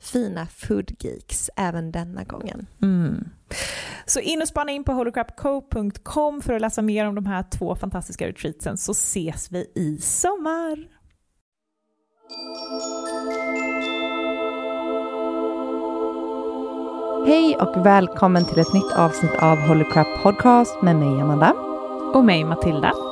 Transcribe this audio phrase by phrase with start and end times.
[0.00, 2.66] fina foodgeeks även denna gången.
[2.82, 3.28] Mm.
[4.06, 7.76] Så in och spana in på holocrapco.com för att läsa mer om de här två
[7.76, 10.98] fantastiska retreatsen så ses vi i sommar.
[17.26, 21.52] Hej och välkommen till ett nytt avsnitt av Holy Crap Podcast med mig Amanda.
[22.14, 23.07] Och mig Matilda.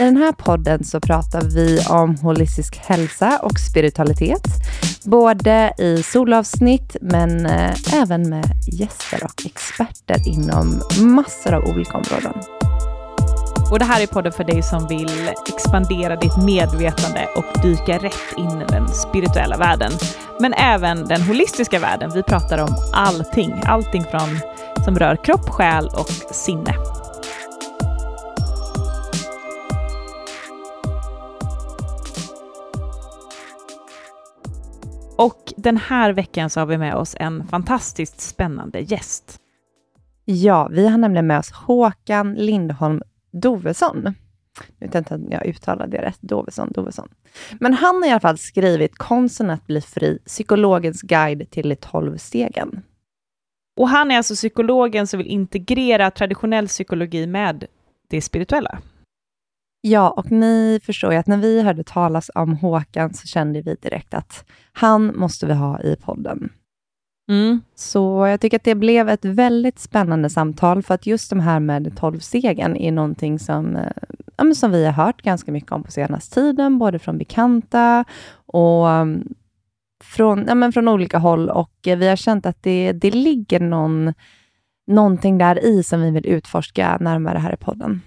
[0.00, 4.46] I den här podden så pratar vi om holistisk hälsa och spiritualitet.
[5.04, 12.32] Både i solavsnitt men eh, även med gäster och experter inom massor av olika områden.
[13.70, 18.38] Och det här är podden för dig som vill expandera ditt medvetande och dyka rätt
[18.38, 19.92] in i den spirituella världen.
[20.40, 22.10] Men även den holistiska världen.
[22.14, 23.62] Vi pratar om allting.
[23.66, 24.40] Allting från,
[24.84, 26.74] som rör kropp, själ och sinne.
[35.22, 39.38] Och den här veckan så har vi med oss en fantastiskt spännande gäst.
[40.24, 43.02] Ja, vi har nämligen med oss Håkan Lindholm
[43.32, 44.14] Dovesson.
[44.78, 46.18] Nu vet jag om jag uttalade det rätt.
[46.20, 47.08] Dovesson, Dovesson.
[47.60, 51.76] Men han har i alla fall skrivit Konsten att bli fri, psykologens guide till de
[51.76, 52.82] tolv stegen.
[53.76, 57.64] Och han är alltså psykologen som vill integrera traditionell psykologi med
[58.08, 58.78] det spirituella.
[59.84, 63.74] Ja, och ni förstår ju att när vi hörde talas om Håkan så kände vi
[63.74, 66.50] direkt att han måste vi ha i podden.
[67.28, 67.60] Mm.
[67.74, 71.60] Så jag tycker att det blev ett väldigt spännande samtal, för att just de här
[71.60, 73.92] med tolvstegen är någonting som, eh,
[74.36, 78.04] ja, som vi har hört ganska mycket om på senaste tiden, både från bekanta
[78.46, 79.34] och mm,
[80.04, 81.48] från, ja, men från olika håll.
[81.48, 84.14] Och vi har känt att det, det ligger någon,
[84.86, 88.00] någonting där i som vi vill utforska närmare här i podden.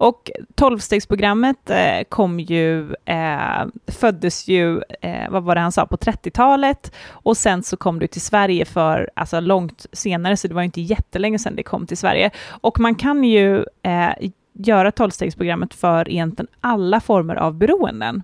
[0.00, 5.96] Och tolvstegsprogrammet eh, kom ju, eh, föddes ju, eh, vad var det han sa, på
[5.96, 10.62] 30-talet och sen så kom det till Sverige för, alltså långt senare, så det var
[10.62, 12.30] inte jättelänge sedan det kom till Sverige.
[12.48, 18.22] Och man kan ju eh, göra tolvstegsprogrammet för egentligen alla former av beroenden.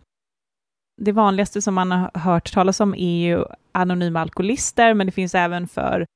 [1.03, 5.35] det vanligaste som man har hört talas om är ju anonyma alkoholister, men det finns
[5.35, 6.07] även för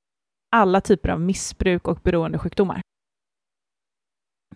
[0.52, 2.80] alla typer av missbruk och beroendesjukdomar.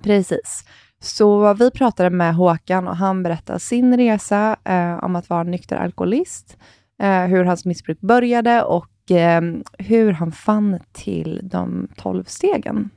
[0.02, 0.64] Precis.
[1.02, 5.76] Så vi pratade med Håkan och han berättade sin resa eh, om att vara nykter
[5.76, 6.58] alkoholist,
[7.02, 9.40] eh, hur hans missbruk började och eh,
[9.78, 12.90] hur han fann till de tolv stegen.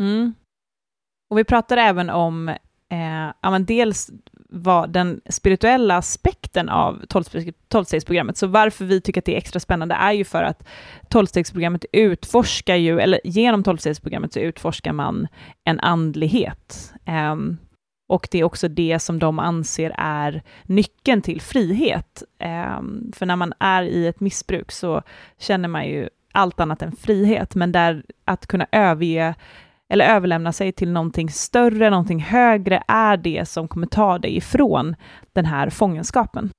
[0.00, 0.34] Mm.
[1.30, 4.10] Och vi pratade även om eh, ja, men dels
[4.52, 7.02] vad den spirituella aspekten av
[7.68, 8.36] tolvstegsprogrammet.
[8.36, 10.68] Så varför vi tycker att det är extra spännande är ju för att
[11.08, 15.28] tolvstegsprogrammet utforskar ju, eller genom tolvstegsprogrammet så utforskar man
[15.64, 16.92] en andlighet.
[17.32, 17.58] Um,
[18.08, 22.22] och det är också det som de anser är nyckeln till frihet.
[22.78, 25.02] Um, för när man är i ett missbruk så
[25.38, 29.34] känner man ju allt annat än frihet, men där att kunna överge
[29.92, 34.96] eller överlämna sig till någonting större, någonting högre, är det som kommer ta dig ifrån
[35.32, 36.50] den här fångenskapen.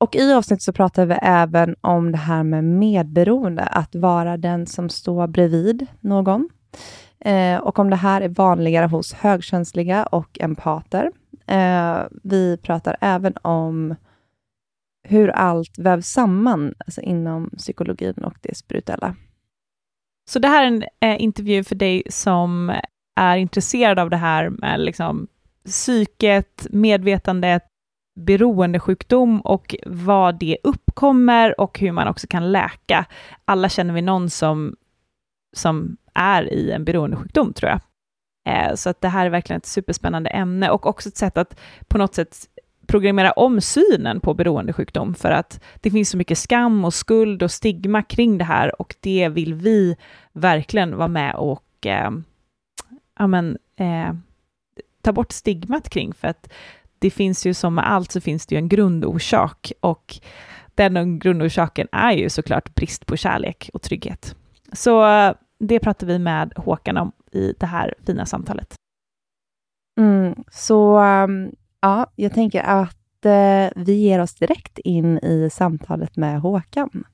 [0.00, 4.66] Och i avsnittet så pratar vi även om det här med medberoende, att vara den
[4.66, 6.48] som står bredvid någon.
[7.20, 11.10] Eh, och om det här är vanligare hos högkänsliga och empater.
[11.46, 13.94] Eh, vi pratar även om
[15.02, 19.16] hur allt vävs samman alltså inom psykologin och det spirituella.
[20.30, 22.72] Så det här är en eh, intervju för dig som
[23.16, 25.26] är intresserad av det här med liksom,
[25.64, 27.62] psyket, medvetandet,
[28.20, 33.06] beroendesjukdom och vad det uppkommer och hur man också kan läka.
[33.44, 34.76] Alla känner vi någon som,
[35.56, 37.80] som är i en beroendesjukdom, tror jag.
[38.48, 41.60] Eh, så att det här är verkligen ett superspännande ämne och också ett sätt att
[41.88, 42.36] på något sätt
[42.94, 47.50] programmera om synen på beroendesjukdom, för att det finns så mycket skam och skuld och
[47.50, 49.96] stigma kring det här och det vill vi
[50.32, 52.10] verkligen vara med och eh,
[53.14, 54.14] amen, eh,
[55.02, 56.52] ta bort stigmat kring, för att
[56.98, 60.14] det finns ju som med allt så finns det ju en grundorsak och
[60.74, 64.36] den grundorsaken är ju såklart brist på kärlek och trygghet.
[64.72, 68.74] Så eh, det pratar vi med Håkan om i det här fina samtalet.
[70.00, 71.52] Mm, så um,
[71.84, 77.04] Ja, jag tänker att eh, vi ger oss direkt in i samtalet med Håkan.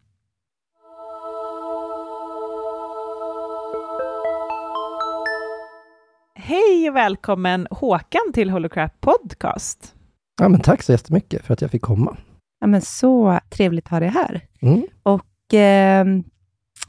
[6.35, 9.95] Hej och välkommen Håkan till Holocrap Podcast.
[10.41, 12.17] Ja, men tack så jättemycket för att jag fick komma.
[12.61, 14.41] Ja, men så trevligt att ha dig här.
[14.63, 14.87] Mm.
[15.03, 16.07] Och eh,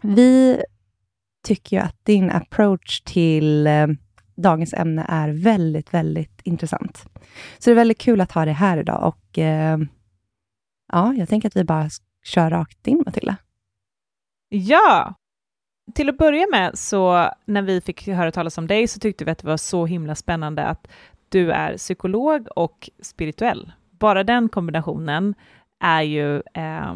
[0.02, 0.64] vi
[1.44, 3.88] tycker ju att din approach till eh,
[4.36, 7.06] dagens ämne är väldigt, väldigt intressant.
[7.60, 9.80] Så det är väldigt kul att ha dig här idag och eh,
[10.92, 11.90] ja, jag tänker att vi bara
[12.24, 13.36] kör rakt in, Matilda.
[14.50, 15.14] Ja!
[15.96, 19.32] Till att börja med, så när vi fick höra talas om dig så tyckte vi
[19.32, 20.88] att det var så himla spännande att
[21.30, 23.72] du är psykolog och spirituell.
[23.92, 25.36] Bara den kombinationen
[25.80, 26.96] är ju eh,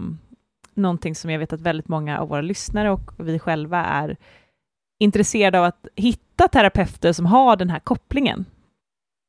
[0.73, 4.17] någonting som jag vet att väldigt många av våra lyssnare och vi själva är
[4.99, 8.45] intresserade av att hitta terapeuter som har den här kopplingen.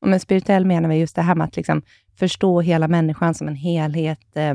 [0.01, 1.81] Och med spirituell menar vi just det här med att liksom
[2.15, 4.53] förstå hela människan som en helhet, eh,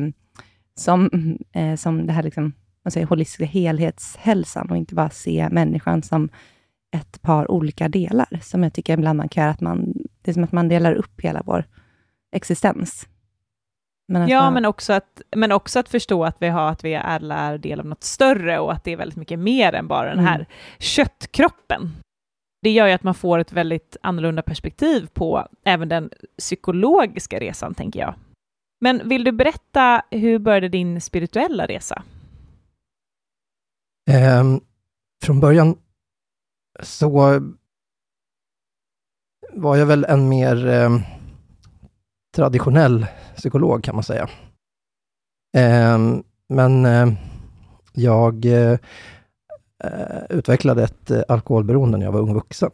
[0.75, 1.11] som,
[1.53, 2.53] eh, som det här liksom,
[2.85, 6.29] man säger, holistiska helhetshälsan och inte bara se människan som
[6.97, 9.93] ett par olika delar, som jag tycker ibland man kan göra, att man,
[10.23, 11.65] det är som att man delar upp hela vår
[12.33, 13.09] existens.
[14.09, 14.55] Men ja, man...
[14.55, 17.81] men, också att, men också att förstå att vi, har, att vi alla är del
[17.81, 20.25] av något större och att det är väldigt mycket mer än bara den mm.
[20.25, 20.47] här mm.
[20.79, 21.91] köttkroppen.
[22.63, 27.75] Det gör ju att man får ett väldigt annorlunda perspektiv på även den psykologiska resan,
[27.75, 28.15] tänker jag.
[28.81, 32.03] Men vill du berätta, hur började din spirituella resa?
[34.11, 34.45] Eh,
[35.25, 35.79] från början
[36.81, 37.09] så
[39.53, 40.91] var jag väl en mer eh,
[42.35, 44.29] traditionell psykolog kan man säga.
[45.57, 45.99] Eh,
[46.49, 47.13] men eh,
[47.93, 48.79] jag eh,
[50.31, 52.71] utvecklade ett eh, alkoholberoende när jag var ung vuxen,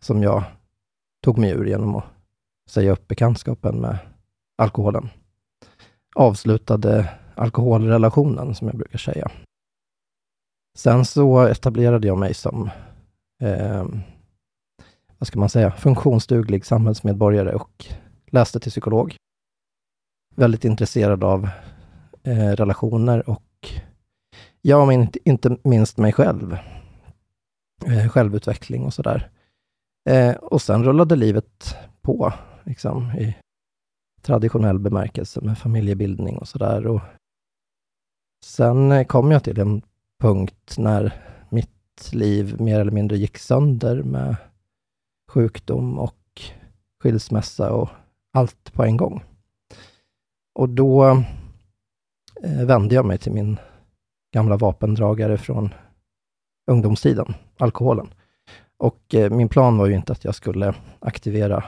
[0.00, 0.42] som jag
[1.24, 2.04] tog mig ur genom att
[2.68, 3.98] säga upp bekantskapen med
[4.58, 5.08] alkoholen.
[6.14, 9.30] Avslutade alkoholrelationen, som jag brukar säga.
[10.78, 12.70] Sen så etablerade jag mig som,
[13.42, 13.86] eh,
[15.18, 17.86] vad ska man säga, funktionsduglig samhällsmedborgare och
[18.30, 19.16] läste till psykolog.
[20.34, 21.48] Väldigt intresserad av
[22.22, 23.70] eh, relationer och
[24.62, 26.58] ja, men inte minst mig själv.
[27.86, 29.30] Eh, självutveckling och sådär.
[30.10, 32.32] Eh, och sen rullade livet på,
[32.64, 33.36] liksom, i
[34.22, 37.00] traditionell bemärkelse med familjebildning och sådär.
[38.44, 39.82] Sen eh, kom jag till en
[40.22, 41.12] punkt när
[41.50, 44.36] mitt liv mer eller mindre gick sönder med
[45.30, 46.42] sjukdom och
[47.02, 47.88] skilsmässa och
[48.38, 49.22] allt på en gång.
[50.54, 51.08] och då
[52.42, 53.58] eh, vände jag mig till min
[54.34, 55.74] gamla vapendragare från
[56.70, 58.08] ungdomstiden, alkoholen.
[58.76, 61.64] Och eh, min plan var ju inte att jag skulle aktivera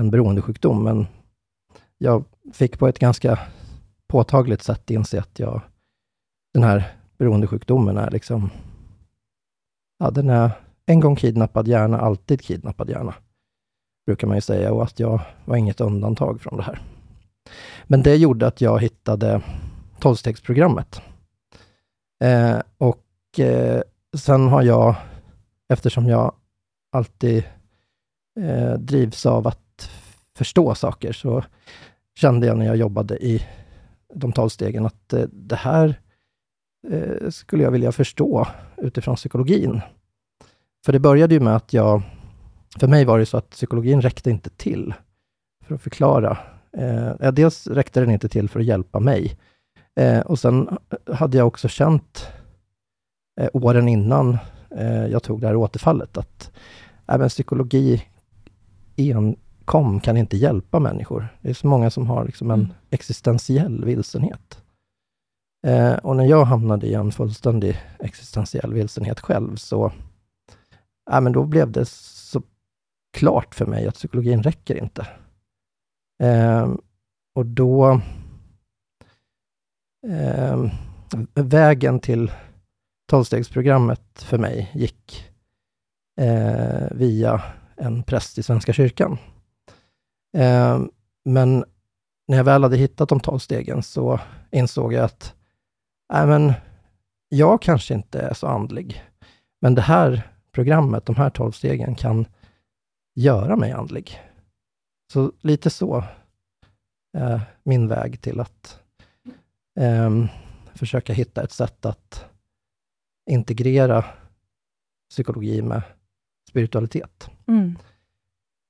[0.00, 1.06] en beroendesjukdom, men
[1.98, 3.38] jag fick på ett ganska
[4.08, 5.60] påtagligt sätt inse att jag,
[6.54, 8.50] den här beroendesjukdomen är liksom,
[9.98, 10.50] ja, den är
[10.86, 13.14] en gång kidnappad hjärna, alltid kidnappad hjärna,
[14.06, 16.80] brukar man ju säga, och att jag var inget undantag från det här.
[17.84, 19.42] Men det gjorde att jag hittade
[20.00, 21.02] tolvstegsprogrammet.
[22.24, 23.82] Eh, och eh,
[24.16, 24.94] sen har jag,
[25.68, 26.34] eftersom jag
[26.92, 27.44] alltid
[28.40, 29.90] eh, drivs av att
[30.36, 31.44] förstå saker, så
[32.14, 33.46] kände jag när jag jobbade i
[34.14, 36.00] de tolv stegen att eh, det här
[36.90, 39.80] eh, skulle jag vilja förstå utifrån psykologin.
[40.84, 42.02] För det började ju med att jag,
[42.78, 44.94] för mig var det så att psykologin räckte inte till
[45.64, 46.38] för att förklara.
[46.76, 49.38] Eh, dels räckte den inte till för att hjälpa mig.
[50.00, 52.26] Eh, och sen hade jag också känt
[53.40, 54.38] eh, åren innan
[54.76, 56.50] eh, jag tog det här återfallet att
[57.06, 58.06] även psykologi
[58.96, 61.28] enkom kan inte hjälpa människor.
[61.40, 62.72] Det är så många som har liksom en mm.
[62.90, 64.62] existentiell vilsenhet.
[65.66, 69.92] Eh, och när jag hamnade i en fullständig existentiell vilsenhet själv, så
[71.10, 71.86] ja, men då blev det
[73.12, 75.06] klart för mig att psykologin räcker inte.
[76.22, 76.74] Eh,
[77.34, 78.00] och då...
[80.08, 80.72] Eh,
[81.34, 82.32] vägen till
[83.06, 85.30] tolvstegsprogrammet för mig gick
[86.20, 87.42] eh, via
[87.76, 89.18] en präst i Svenska kyrkan.
[90.36, 90.80] Eh,
[91.24, 91.64] men
[92.28, 95.34] när jag väl hade hittat de tolv stegen så insåg jag att
[96.14, 96.52] äh, men,
[97.28, 99.04] jag kanske inte är så andlig,
[99.60, 102.26] men det här programmet, de här tolv stegen, kan
[103.14, 104.20] göra mig andlig.
[105.12, 106.04] Så lite så
[107.18, 108.82] är min väg till att
[109.80, 110.24] eh,
[110.74, 112.24] försöka hitta ett sätt att
[113.30, 114.04] integrera
[115.10, 115.82] psykologi med
[116.48, 117.30] spiritualitet.
[117.46, 117.78] Mm.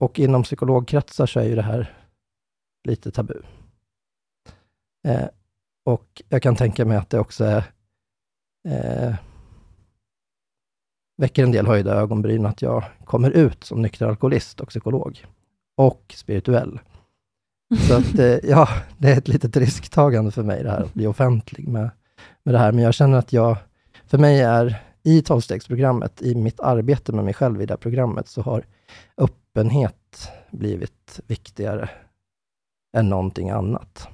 [0.00, 1.96] Och inom psykologkretsar så är ju det här
[2.88, 3.42] lite tabu.
[5.08, 5.28] Eh,
[5.84, 7.64] och jag kan tänka mig att det också är
[8.68, 9.14] eh,
[11.16, 15.24] väcker en del höjda ögonbryn att jag kommer ut som nykter alkoholist och psykolog.
[15.76, 16.80] Och spirituell.
[17.88, 21.06] Så att, eh, ja, det är ett litet risktagande för mig det här, att bli
[21.06, 21.90] offentlig med,
[22.42, 22.72] med det här.
[22.72, 23.56] Men jag känner att jag,
[24.06, 28.28] för mig är i tolvstegsprogrammet, i mitt arbete med mig själv i det här programmet,
[28.28, 28.64] så har
[29.16, 31.90] öppenhet blivit viktigare
[32.96, 34.08] än någonting annat.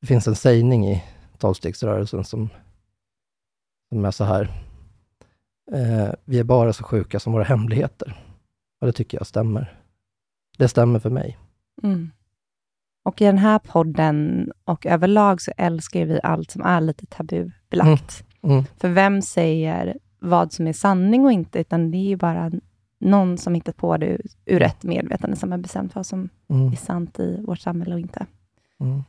[0.00, 1.04] Det finns en sägning i
[1.38, 2.48] tolvstegsrörelsen som,
[3.88, 4.67] som är så här.
[5.72, 8.16] Eh, vi är bara så sjuka som våra hemligheter.
[8.80, 9.74] Och det tycker jag stämmer.
[10.58, 11.38] Det stämmer för mig.
[11.82, 12.10] Mm.
[13.04, 18.24] Och i den här podden och överlag så älskar vi allt som är lite tabubelagt.
[18.42, 18.54] Mm.
[18.54, 18.64] Mm.
[18.76, 22.50] För vem säger vad som är sanning och inte, utan det är ju bara
[23.00, 26.72] någon som hittat på det ur ett medvetande, som har bestämt vad som mm.
[26.72, 28.26] är sant i vårt samhälle och inte.
[28.80, 29.02] Mm.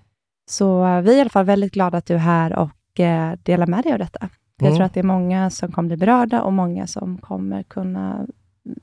[0.50, 3.38] Så eh, vi är i alla fall väldigt glada att du är här och eh,
[3.44, 4.30] delar med dig av detta.
[4.60, 4.86] Jag tror mm.
[4.86, 8.28] att det är många som kommer bli berörda och många som kommer kunna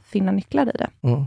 [0.03, 0.91] finna nycklar i det.
[1.03, 1.25] Mm.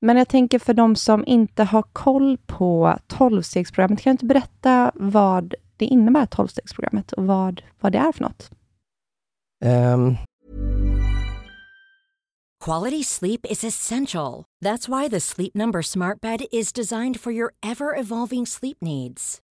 [0.00, 4.92] Men jag tänker för de som inte har koll på tolvstegsprogrammet, kan du inte berätta
[4.94, 8.50] vad det innebär, tolvstegsprogrammet, och vad, vad det är för något?
[9.64, 10.16] Um.
[12.64, 14.44] Quality sleep is essential.
[14.64, 19.40] That's why the Sleep Number smart bed is designed for your ever evolving sleep needs.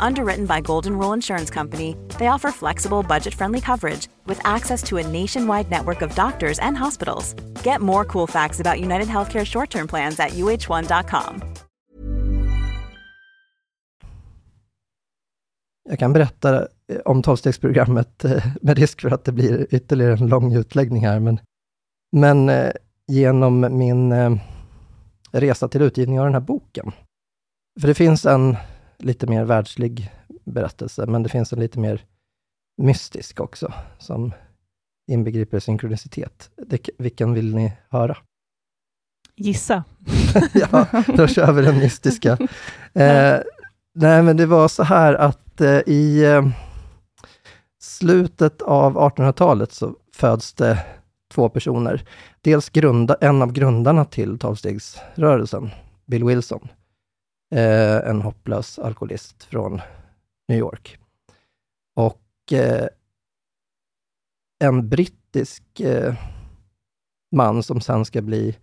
[0.00, 5.02] Underwritten by Golden Rule Insurance Company, they offer flexible, budget-friendly coverage with access to a
[5.02, 7.34] nationwide network of doctors and hospitals.
[7.64, 11.42] Get more cool facts about United Healthcare short-term plans at uh1.com.
[15.88, 20.26] Jag kan berätta eh, om tolvstegsprogrammet eh, med risk för att det blir ytterligare en
[20.26, 21.40] lång utläggning här, men
[22.12, 22.72] Men eh,
[23.06, 24.14] genom min
[25.32, 26.92] resa till utgivning av den här boken.
[27.80, 28.56] För det finns en
[28.98, 30.10] lite mer världslig
[30.44, 32.04] berättelse, men det finns en lite mer
[32.82, 34.32] mystisk också, som
[35.10, 36.50] inbegriper synkronicitet.
[36.66, 38.16] Det, vilken vill ni höra?
[39.36, 39.84] Gissa.
[40.54, 40.86] ja,
[41.16, 42.38] då kör vi den mystiska.
[42.94, 43.38] Eh,
[43.94, 46.48] nej, men det var så här att eh, i eh,
[47.80, 50.78] slutet av 1800-talet så föds det
[51.34, 52.04] två personer.
[52.40, 55.70] Dels grunda, en av grundarna till tolvstegsrörelsen,
[56.06, 56.68] Bill Wilson,
[57.50, 59.80] eh, en hopplös alkoholist från
[60.48, 60.98] New York.
[61.96, 62.88] Och eh,
[64.64, 66.14] en brittisk eh,
[67.36, 68.56] man som sen ska bli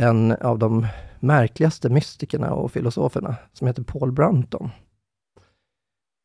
[0.00, 0.86] en av de
[1.20, 4.70] märkligaste mystikerna och filosoferna, som heter Paul Brunton.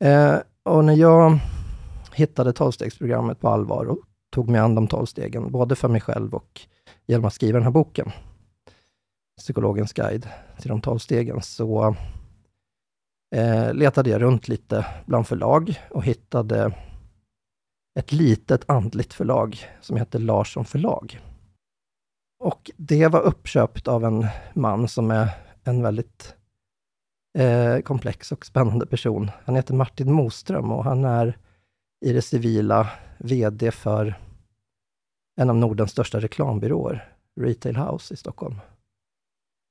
[0.03, 1.39] Eh, och när jag
[2.13, 3.99] hittade tolvstegsprogrammet på allvar och
[4.31, 6.61] tog mig an de tolv stegen, både för mig själv och
[7.05, 8.11] genom att skriva den här boken,
[9.39, 10.27] Psykologens guide
[10.59, 11.95] till de tolv stegen, så
[13.35, 16.73] eh, letade jag runt lite bland förlag och hittade
[17.99, 21.19] ett litet andligt förlag som hette Larsson förlag.
[22.39, 25.29] Och det var uppköpt av en man som är
[25.63, 26.35] en väldigt
[27.37, 29.31] eh, komplex och spännande person.
[29.45, 31.37] Han heter Martin Moström och han är
[32.05, 34.19] i det civila VD för
[35.41, 38.55] en av Nordens största reklambyråer, Retail House i Stockholm.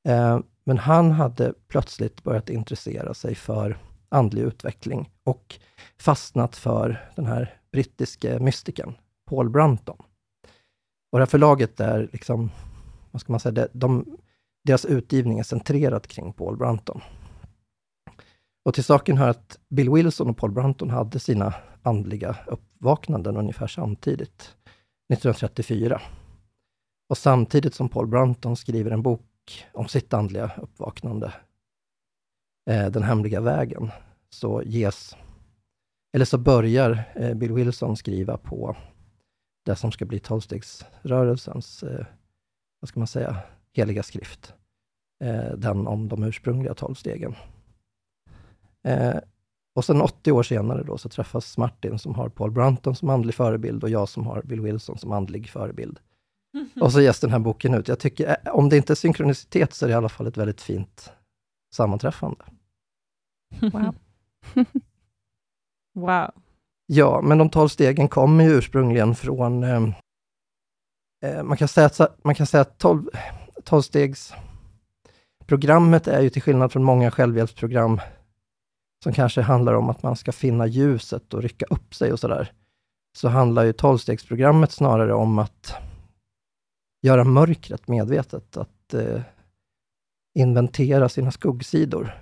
[0.08, 3.78] Eh, men han hade plötsligt börjat intressera sig för
[4.08, 5.58] andlig utveckling och
[5.98, 8.94] fastnat för den här brittiske mystikern,
[9.30, 9.96] Paul Brunton.
[11.12, 12.50] Och det här förlaget är liksom,
[13.10, 14.16] vad ska man säga, de, de,
[14.64, 17.00] deras utgivning är centrerad kring Paul Brunton.
[18.64, 23.66] Och till saken hör att Bill Wilson och Paul Brunton hade sina andliga uppvaknanden ungefär
[23.66, 24.56] samtidigt,
[25.12, 26.00] 1934.
[27.08, 29.22] Och samtidigt som Paul Brunton skriver en bok
[29.72, 31.32] om sitt andliga uppvaknande,
[32.70, 33.90] eh, Den hemliga vägen,
[34.30, 35.16] så ges,
[36.12, 38.76] eller så börjar eh, Bill Wilson skriva på
[39.64, 42.06] det som ska bli tolvstegsrörelsens, eh,
[42.80, 43.36] vad ska man säga,
[43.72, 44.54] heliga skrift.
[45.24, 47.34] Eh, den om de ursprungliga tolvstegen.
[48.84, 49.16] Eh,
[49.74, 53.34] och sen 80 år senare då, så träffas Martin som har Paul Brunton som andlig
[53.34, 55.98] förebild och jag som har Bill Wilson som andlig förebild.
[56.80, 57.88] Och så ges den här boken ut.
[57.88, 60.36] Jag tycker, eh, om det inte är synkronicitet, så är det i alla fall ett
[60.36, 61.12] väldigt fint
[61.74, 62.44] sammanträffande.
[63.60, 63.94] Wow.
[65.94, 66.30] wow.
[66.86, 69.64] Ja, men de tolv stegen kommer ju ursprungligen från...
[69.64, 69.82] Eh,
[71.24, 73.08] eh man kan säga att, man kan säga att tolv,
[73.64, 78.00] tolvstegsprogrammet är ju till skillnad från många självhjälpsprogram
[79.02, 82.52] som kanske handlar om att man ska finna ljuset och rycka upp sig och sådär,
[83.16, 85.74] så handlar ju tolvstegsprogrammet snarare om att
[87.08, 89.20] göra mörkret medvetet, att eh,
[90.34, 92.14] inventera sina skuggsidor,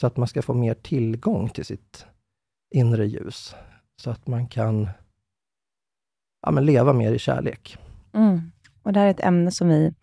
[0.00, 2.06] så att man ska få mer tillgång till sitt
[2.74, 3.54] inre ljus
[3.96, 4.88] så att man kan
[6.42, 7.78] ja, men leva mer i kärlek.
[8.12, 8.52] Mm.
[8.82, 9.94] Och det här är ett ämne som vi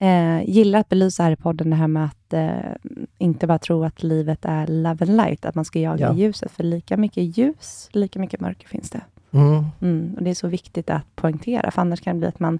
[0.00, 3.84] eh, gillar att belysa här i podden, det här med att eh, inte bara tro
[3.84, 6.14] att livet är love and light, att man ska jaga ja.
[6.14, 9.00] ljuset, för lika mycket ljus, lika mycket mörker finns det.
[9.30, 9.64] Mm.
[9.80, 12.58] Mm, och Det är så viktigt att poängtera, för annars kan det bli att man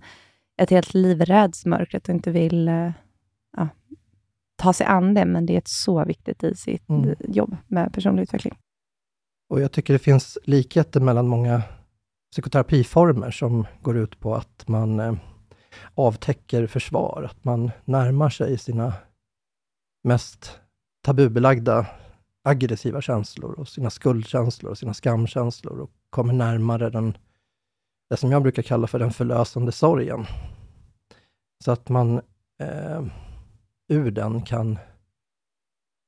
[0.63, 2.91] ett helt liv räds mörkret och inte vill eh,
[3.57, 3.69] ja,
[4.57, 7.15] ta sig an det, men det är ett så viktigt i sitt mm.
[7.29, 8.55] jobb med personlig utveckling.
[9.49, 11.63] Och jag tycker det finns likheter mellan många
[12.33, 15.15] psykoterapiformer som går ut på att man eh,
[15.95, 18.93] avtäcker försvar, att man närmar sig sina
[20.05, 20.61] mest
[21.03, 21.87] tabubelagda
[22.45, 27.17] aggressiva känslor och sina skuldkänslor och sina skamkänslor och kommer närmare den,
[28.11, 30.27] det som jag brukar kalla för den förlösande sorgen.
[31.65, 32.21] Så att man
[32.61, 33.05] eh,
[33.89, 34.79] ur den kan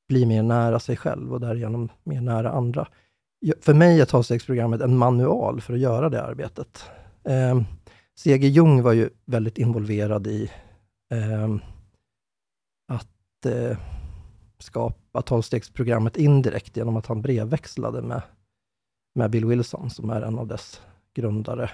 [0.09, 2.89] bli mer nära sig själv och därigenom mer nära andra
[3.61, 6.91] för mig är tolvstegsprogrammet en manual för att göra det arbetet.
[7.25, 7.61] Eh,
[8.19, 8.49] C.G.
[8.49, 10.51] Jung var ju väldigt involverad i
[11.11, 11.57] eh,
[12.89, 13.79] att eh,
[14.59, 18.23] skapa tolvstegsprogrammet indirekt genom att han brevväxlade med,
[19.15, 20.81] med Bill Wilson, som är en av dess
[21.17, 21.71] grundare.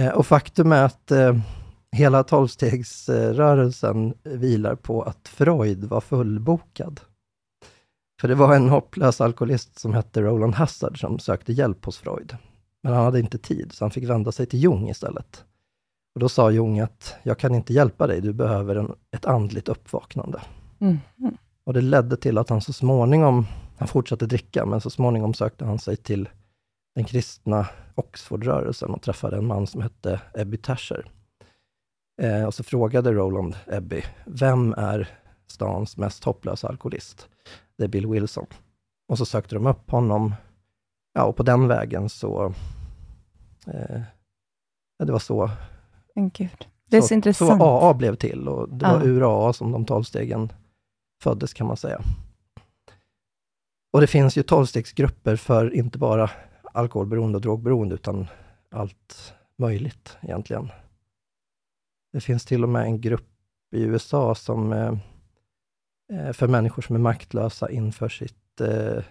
[0.00, 1.36] Eh, och faktum är att eh,
[1.96, 7.00] hela tolvstegsrörelsen vilar på att Freud var fullbokad.
[8.20, 12.36] För det var en hopplös alkoholist som hette Roland Hassard som sökte hjälp hos Freud.
[12.82, 15.44] Men han hade inte tid, så han fick vända sig till Jung istället.
[16.14, 19.68] Och Då sa Jung att, jag kan inte hjälpa dig, du behöver en, ett andligt
[19.68, 20.40] uppvaknande.
[20.78, 20.98] Mm.
[21.64, 23.46] Och Det ledde till att han så småningom,
[23.78, 26.28] han fortsatte dricka, men så småningom sökte han sig till
[26.94, 31.10] den kristna Oxfordrörelsen och träffade en man som hette Ebby Tasher,
[32.20, 35.08] Eh, och så frågade Roland Ebby, vem är
[35.46, 37.28] stans mest hopplösa alkoholist?
[37.76, 38.46] Det är Bill Wilson.
[39.08, 40.34] Och så sökte de upp honom.
[41.12, 42.54] Ja, och på den vägen så...
[43.66, 44.00] Eh,
[45.04, 45.50] det var så...
[46.14, 46.68] Men gud.
[46.90, 47.60] Det är så, så intressant.
[47.60, 48.92] Så AA blev till och det ja.
[48.92, 50.52] var ur AA som de tolv stegen
[51.22, 52.00] föddes, kan man säga.
[53.92, 56.30] Och det finns ju tolvstegsgrupper för inte bara
[56.72, 58.26] alkoholberoende och drogberoende, utan
[58.70, 60.70] allt möjligt egentligen.
[62.12, 63.28] Det finns till och med en grupp
[63.76, 64.94] i USA som eh,
[66.12, 69.04] eh, för människor som är maktlösa inför sitt eh,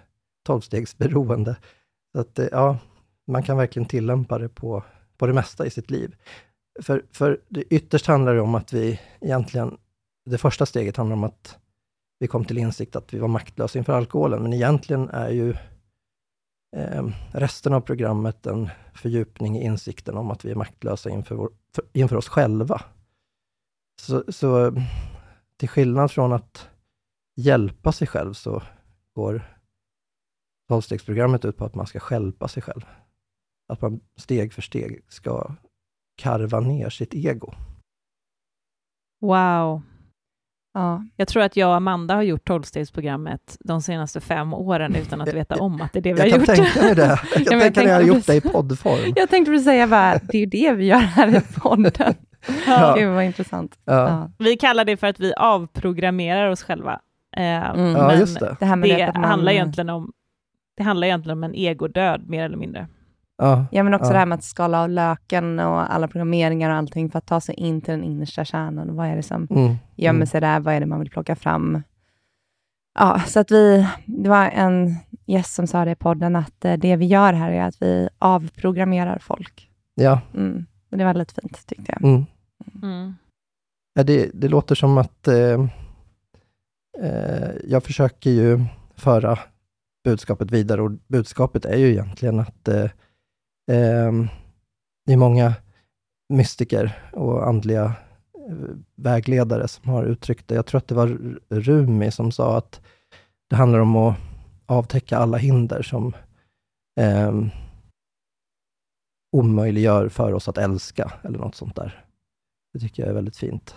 [0.43, 1.55] tolvstegsberoende.
[2.11, 2.77] Så att, eh, ja,
[3.27, 4.83] man kan verkligen tillämpa det på,
[5.17, 6.15] på det mesta i sitt liv.
[6.81, 9.77] För, för det ytterst handlar det om att vi egentligen,
[10.25, 11.57] det första steget handlar om att
[12.19, 15.55] vi kom till insikt att vi var maktlösa inför alkoholen, men egentligen är ju
[16.75, 21.51] eh, resten av programmet en fördjupning i insikten om att vi är maktlösa inför, vår,
[21.75, 22.81] för, inför oss själva.
[24.01, 24.73] Så, så
[25.57, 26.69] till skillnad från att
[27.35, 28.63] hjälpa sig själv, så
[29.15, 29.59] går
[30.67, 32.85] tolvstegsprogrammet ut på att man ska hjälpa sig själv.
[33.67, 35.55] Att man steg för steg ska
[36.15, 37.53] karva ner sitt ego.
[39.21, 39.81] Wow.
[40.73, 41.03] Ja.
[41.15, 45.33] Jag tror att jag och Amanda har gjort tolvstegsprogrammet de senaste fem åren utan att
[45.33, 46.47] veta om att det är det vi jag har gjort.
[46.47, 47.19] Jag kan tänka mig det.
[47.35, 49.13] Jag kan ja, tänka mig att jag har gjort det i poddform.
[49.15, 52.15] Jag tänkte precis säga, bara, det är ju det vi gör här i podden.
[52.67, 52.95] Ja.
[52.97, 53.79] Gud vad intressant.
[53.85, 53.93] Ja.
[53.93, 54.31] Ja.
[54.37, 56.99] Vi kallar det för att vi avprogrammerar oss själva.
[57.37, 57.91] Eh, mm.
[57.91, 58.55] Ja, just det.
[58.59, 59.23] Det, här med det, man...
[59.23, 60.11] handlar egentligen om,
[60.77, 62.87] det handlar egentligen om en egodöd, mer eller mindre.
[63.41, 64.13] Ja, ja men också ja.
[64.13, 67.41] det här med att skala av löken och alla programmeringar och allting för att ta
[67.41, 68.95] sig in till den innersta kärnan.
[68.95, 69.75] Vad är det som mm.
[69.95, 70.27] gömmer mm.
[70.27, 70.59] sig där?
[70.59, 71.83] Vad är det man vill plocka fram?
[72.99, 76.73] Ja, så att vi, det var en gäst som sa det i podden, att eh,
[76.73, 79.69] det vi gör här är att vi avprogrammerar folk.
[79.95, 80.21] Ja.
[80.33, 80.65] Mm.
[80.91, 82.03] Och det var väldigt fint, tyckte jag.
[82.03, 82.25] Mm.
[82.83, 83.13] Mm.
[83.93, 85.65] Ja, det, det låter som att eh,
[87.01, 89.39] eh, jag försöker ju föra
[90.03, 92.85] budskapet vidare och budskapet är ju egentligen att eh,
[95.05, 95.53] det är många
[96.29, 97.83] mystiker och andliga
[98.49, 100.55] eh, vägledare som har uttryckt det.
[100.55, 102.81] Jag tror att det var Rumi som sa att
[103.49, 104.15] det handlar om att
[104.65, 106.13] avtäcka alla hinder som
[106.99, 107.33] eh,
[109.31, 112.05] omöjliggör för oss att älska, eller något sånt där.
[112.73, 113.75] Det tycker jag är väldigt fint.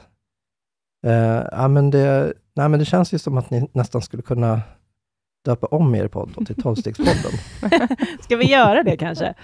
[1.07, 4.63] Eh, ja, men det, nej, men det känns ju som att ni nästan skulle kunna
[5.45, 7.33] döpa om er podd till Tolvstegspodden.
[8.33, 9.35] Ska vi göra det kanske?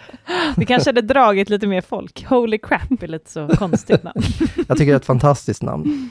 [0.56, 2.24] Vi kanske hade dragit lite mer folk.
[2.24, 4.22] Holy crap är lite så konstigt namn.
[4.68, 6.10] Jag tycker det är ett fantastiskt namn.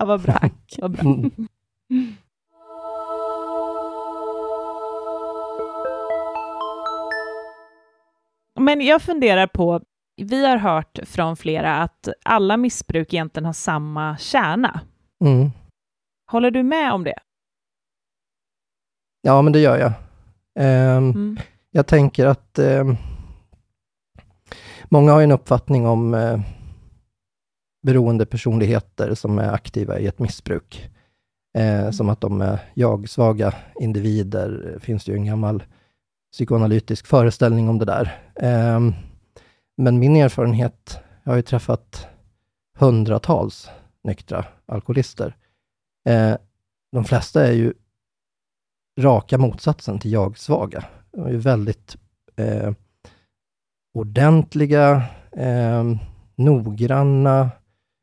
[0.00, 0.40] Ja, vad bra.
[0.78, 1.00] Vad bra.
[1.00, 1.30] Mm.
[8.60, 9.80] Men jag funderar på,
[10.16, 14.80] vi har hört från flera att alla missbruk egentligen har samma kärna.
[15.24, 15.50] Mm.
[16.30, 17.18] Håller du med om det?
[19.22, 19.92] Ja, men det gör jag.
[20.96, 21.38] Um, mm.
[21.72, 22.96] Jag tänker att um,
[24.84, 26.40] många har en uppfattning om uh,
[27.82, 30.90] beroende personligheter som är aktiva i ett missbruk.
[31.58, 31.92] Uh, mm.
[31.92, 34.72] Som att de är jag-svaga individer.
[34.74, 35.62] Det finns ju en gammal
[36.32, 38.18] psykoanalytisk föreställning om det där.
[38.76, 38.94] Um,
[39.76, 42.06] men min erfarenhet, jag har ju träffat
[42.78, 43.70] hundratals
[44.04, 45.36] nyktra alkoholister.
[46.08, 46.36] Uh,
[46.92, 47.72] de flesta är ju
[49.00, 50.84] raka motsatsen till jag-svaga.
[51.12, 51.96] De är ju väldigt
[52.36, 52.72] eh,
[53.94, 55.84] ordentliga, eh,
[56.34, 57.50] noggranna.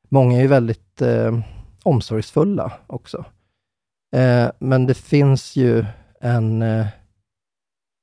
[0.09, 1.39] Många är ju väldigt eh,
[1.83, 3.25] omsorgsfulla också.
[4.15, 5.85] Eh, men det finns ju
[6.21, 6.87] en eh,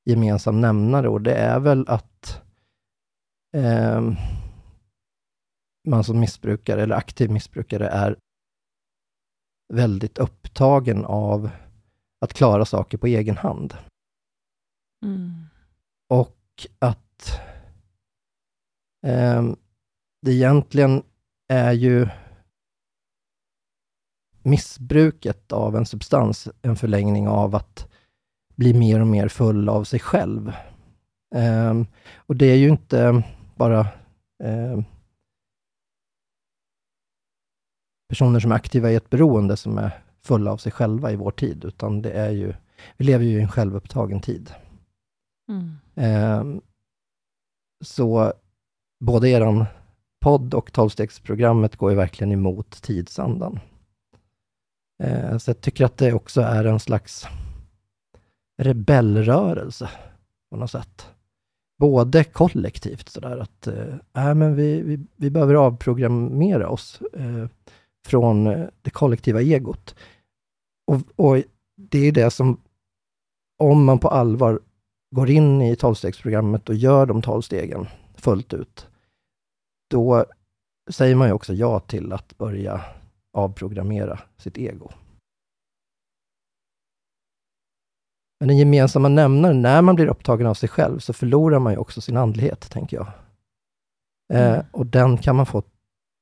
[0.04, 2.42] gemensam nämnare och det är väl att
[3.56, 4.12] eh,
[5.88, 8.16] man som missbrukare eller aktiv missbrukare är
[9.72, 11.50] väldigt upptagen av
[12.20, 13.74] att klara saker på egen hand.
[15.04, 15.46] Mm.
[16.08, 17.40] Och att
[19.06, 19.42] eh,
[20.22, 21.02] det egentligen
[21.48, 22.08] är ju
[24.42, 27.88] missbruket av en substans en förlängning av att
[28.54, 30.52] bli mer och mer full av sig själv.
[31.34, 31.82] Eh,
[32.16, 33.22] och det är ju inte
[33.56, 33.80] bara
[34.44, 34.80] eh,
[38.08, 41.30] personer som är aktiva i ett beroende som är fulla av sig själva i vår
[41.30, 42.54] tid, utan det är ju,
[42.96, 44.54] vi lever ju i en självupptagen tid.
[45.48, 45.76] Mm.
[45.94, 46.61] Eh,
[47.85, 48.33] så
[49.00, 49.66] både er
[50.20, 53.61] podd och tolvstegsprogrammet går ju verkligen emot tidsandan.
[55.02, 57.26] Eh, så jag tycker att det också är en slags
[58.59, 59.90] rebellrörelse
[60.50, 61.11] på något sätt.
[61.78, 63.94] både kollektivt sådär att eh,
[64.28, 67.48] äh, men vi, vi, vi behöver avprogrammera oss eh,
[68.07, 69.94] från eh, det kollektiva egot.
[70.87, 71.42] Och, och
[71.76, 72.61] det är det som,
[73.59, 74.61] om man på allvar
[75.14, 78.87] går in i tolvstegsprogrammet och gör de tolv stegen fullt ut,
[79.90, 80.24] då
[80.90, 82.85] säger man ju också ja till att börja
[83.33, 84.90] avprogrammera sitt ego.
[88.40, 91.79] Men den gemensamma nämnaren, när man blir upptagen av sig själv, så förlorar man ju
[91.79, 93.07] också sin andlighet, tänker jag.
[94.33, 94.66] Eh, mm.
[94.72, 95.62] och den kan man få,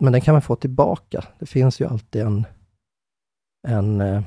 [0.03, 1.25] men den kan man få tillbaka.
[1.39, 2.47] Det finns ju alltid en,
[3.69, 4.23] en eh,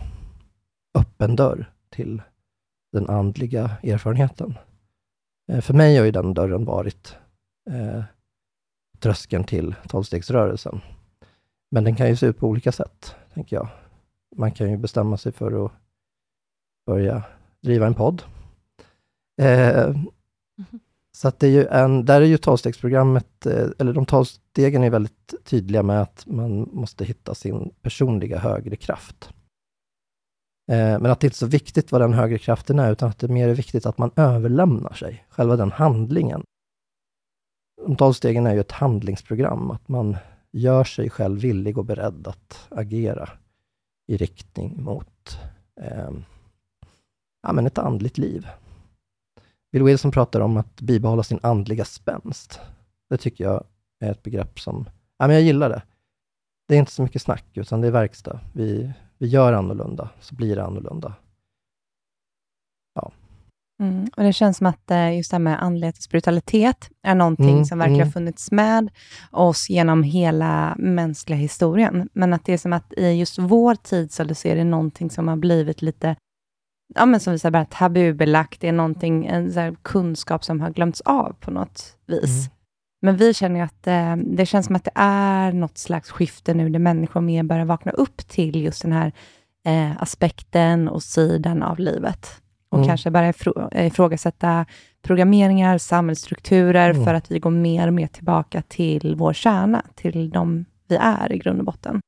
[0.93, 2.21] öppen dörr till
[2.95, 4.57] den andliga erfarenheten.
[5.51, 7.15] Eh, för mig har ju den dörren varit
[7.69, 8.03] eh,
[8.99, 10.81] tröskeln till tolvstegsrörelsen.
[11.71, 13.67] Men den kan ju se ut på olika sätt, tänker jag.
[14.35, 15.71] Man kan ju bestämma sig för att
[16.85, 17.23] börja
[17.61, 18.23] driva en podd.
[19.41, 20.09] Eh, mm.
[21.11, 24.89] Så att det är ju en, där är ju tolvstegsprogrammet, eh, eller de tolvstegen är
[24.89, 29.29] väldigt tydliga med att man måste hitta sin personliga högre kraft.
[30.67, 33.19] Eh, men att det inte är så viktigt vad den högre kraften är, utan att
[33.19, 36.43] det är mer viktigt att man överlämnar sig, själva den handlingen.
[37.85, 40.17] De tolv stegen är ju ett handlingsprogram, att man
[40.51, 43.29] gör sig själv villig och beredd att agera
[44.07, 45.39] i riktning mot
[45.81, 46.11] eh,
[47.43, 48.47] ja, men ett andligt liv.
[49.71, 52.59] Bill Wilson pratar om att bibehålla sin andliga spänst.
[53.09, 53.63] Det tycker jag
[53.99, 55.81] är ett begrepp som, ja, men jag gillar det.
[56.67, 58.39] Det är inte så mycket snack, utan det är verkstad.
[58.53, 61.13] Vi, vi gör annorlunda, så blir det annorlunda.
[62.95, 63.11] Ja.
[63.79, 67.15] Mm, och Det känns som att eh, just det här med andlighet och spiritualitet är
[67.15, 68.07] någonting mm, som verkligen mm.
[68.07, 68.89] har funnits med
[69.31, 72.09] oss genom hela mänskliga historien.
[72.13, 75.27] Men att det är som att i just vår tid så är det någonting som
[75.27, 76.15] har blivit lite
[76.95, 78.61] ja, men som vi säger, tabubelagt.
[78.61, 82.49] Det är någonting, en så kunskap som har glömts av på något vis.
[83.01, 86.69] Men vi känner att eh, det känns som att det är något slags skifte nu,
[86.69, 89.11] där människor mer börjar vakna upp till just den här
[89.65, 92.41] eh, aspekten och sidan av livet.
[92.69, 92.87] Och mm.
[92.87, 93.33] kanske börja
[93.71, 94.65] ifrågasätta
[95.01, 97.05] programmeringar, samhällsstrukturer, mm.
[97.05, 101.31] för att vi går mer och mer tillbaka till vår kärna, till de vi är
[101.31, 102.01] i grund och botten.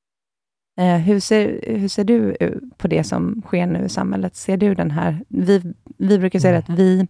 [0.79, 2.35] Eh, hur, ser, hur ser du
[2.77, 4.35] på det som sker nu i samhället?
[4.35, 5.23] Ser du den här...
[5.27, 6.63] Vi, vi brukar säga mm.
[6.63, 7.07] att vi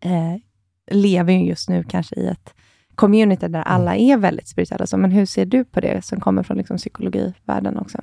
[0.00, 0.36] eh,
[0.90, 2.54] lever just nu kanske i ett
[2.98, 3.72] community där mm.
[3.72, 6.76] alla är väldigt spirituella, så, men hur ser du på det som kommer från liksom,
[6.76, 7.98] psykologivärlden också?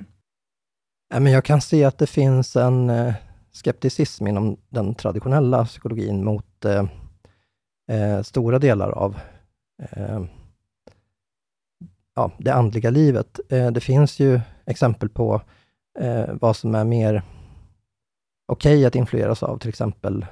[1.14, 3.14] Ja, men jag kan se att det finns en eh,
[3.52, 6.84] skepticism inom den traditionella psykologin mot eh,
[7.90, 9.16] eh, stora delar av
[9.82, 10.24] eh,
[12.14, 13.40] ja, det andliga livet.
[13.48, 15.42] Eh, det finns ju exempel på
[15.98, 17.22] eh, vad som är mer
[18.46, 20.26] okej okay att influeras av, till exempel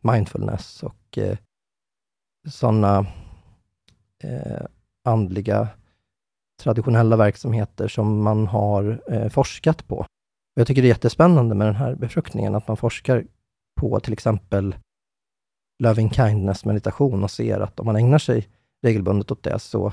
[0.00, 1.18] mindfulness och
[2.48, 3.06] sådana
[4.22, 4.66] eh,
[5.04, 5.68] andliga
[6.62, 10.06] traditionella verksamheter som man har eh, forskat på.
[10.54, 13.24] Jag tycker det är jättespännande med den här befruktningen, att man forskar
[13.80, 14.74] på till exempel
[15.82, 18.48] loving kindness meditation och ser att om man ägnar sig
[18.82, 19.92] regelbundet åt det, så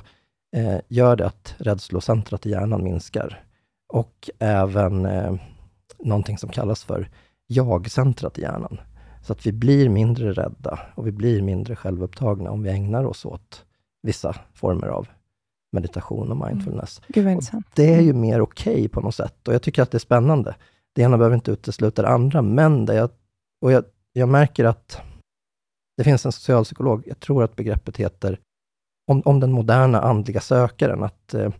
[0.55, 3.43] eh, gör det att rädslocentrat i hjärnan minskar.
[3.93, 5.35] Och även eh,
[5.99, 7.09] någonting som kallas för
[7.47, 8.79] jag-centrat i hjärnan.
[9.21, 13.25] Så att vi blir mindre rädda och vi blir mindre självupptagna om vi ägnar oss
[13.25, 13.65] åt
[14.01, 15.07] vissa former av
[15.71, 17.01] meditation och mindfulness.
[17.15, 17.39] Mm.
[17.39, 19.97] Gud, det är ju mer okej okay på något sätt och jag tycker att det
[19.97, 20.55] är spännande.
[20.95, 23.09] Det ena behöver inte utesluta det andra, men det jag,
[23.61, 23.83] och jag,
[24.13, 25.01] jag märker att
[25.97, 28.39] det finns en socialpsykolog, jag tror att begreppet heter
[29.07, 31.51] om, om den moderna andliga sökaren, att, eh,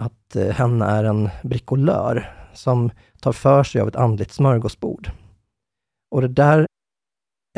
[0.00, 2.90] att eh, hen är en bricolör som
[3.20, 5.10] tar för sig av ett andligt smörgåsbord.
[6.10, 6.66] Och det där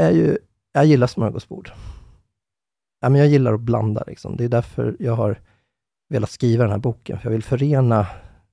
[0.00, 0.38] är ju,
[0.72, 1.72] jag gillar smörgåsbord.
[3.00, 4.04] Ja, men jag gillar att blanda.
[4.06, 4.36] Liksom.
[4.36, 5.40] Det är därför jag har
[6.08, 8.06] velat skriva den här boken, för jag vill förena,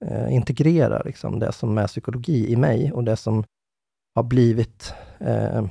[0.06, 3.44] eh, integrera liksom, det som är psykologi i mig och det som
[4.16, 5.66] har blivit eh,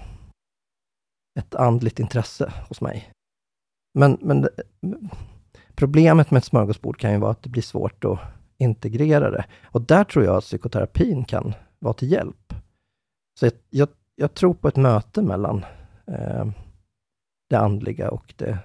[1.38, 3.10] ett andligt intresse hos mig.
[3.98, 4.48] Men, men
[5.74, 8.18] problemet med ett smörgåsbord kan ju vara att det blir svårt att
[8.58, 9.44] integrera det.
[9.64, 12.54] Och där tror jag att psykoterapin kan vara till hjälp.
[13.40, 15.64] Så jag, jag tror på ett möte mellan
[16.06, 16.46] eh,
[17.54, 18.58] det andliga och det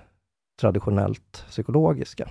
[0.60, 2.30] traditionellt psykologiska.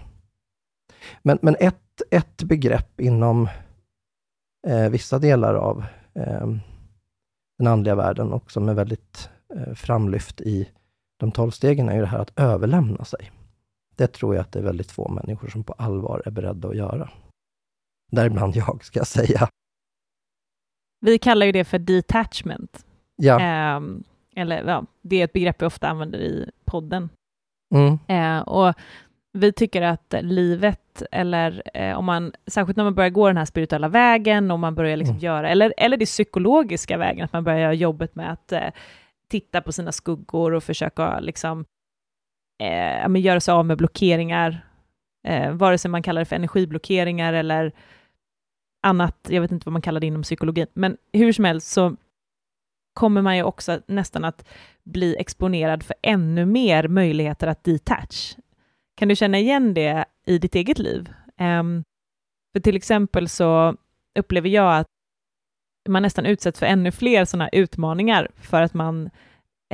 [1.23, 3.49] Men, men ett, ett begrepp inom
[4.67, 6.47] eh, vissa delar av eh,
[7.59, 10.69] den andliga världen och som är väldigt eh, framlyft i
[11.19, 13.31] de tolv stegen är ju det här att överlämna sig.
[13.97, 16.77] Det tror jag att det är väldigt få människor som på allvar är beredda att
[16.77, 17.11] göra.
[18.11, 19.49] Däribland jag, ska jag säga.
[21.01, 22.87] Vi kallar ju det för detachment.
[23.17, 23.77] Ja.
[23.77, 24.05] Um,
[24.39, 27.09] eller ja, det är ett begrepp vi ofta använder i podden.
[27.75, 27.99] Mm.
[28.07, 28.75] Eh, och
[29.33, 33.45] vi tycker att livet, eller eh, om man, särskilt när man börjar gå den här
[33.45, 35.25] spirituella vägen, och man börjar liksom Mm.
[35.25, 38.69] göra, eller, eller det psykologiska vägen, att man börjar göra jobbet med att eh,
[39.31, 41.65] titta på sina skuggor och försöka liksom,
[42.63, 44.67] eh, göra sig av med blockeringar,
[45.29, 47.73] eh, vare sig man kallar det för energiblockeringar eller
[48.83, 51.97] annat, jag vet inte vad man kallar det inom psykologin, men hur som helst så
[52.99, 54.49] kommer man ju också nästan att
[54.85, 58.37] bli exponerad för ännu mer möjligheter att detach.
[58.97, 61.11] Kan du känna igen det i ditt eget liv?
[61.37, 61.85] Ehm,
[62.53, 63.77] för till exempel så
[64.19, 64.87] upplever jag att
[65.89, 69.11] man nästan utsätts för ännu fler sådana utmaningar för att man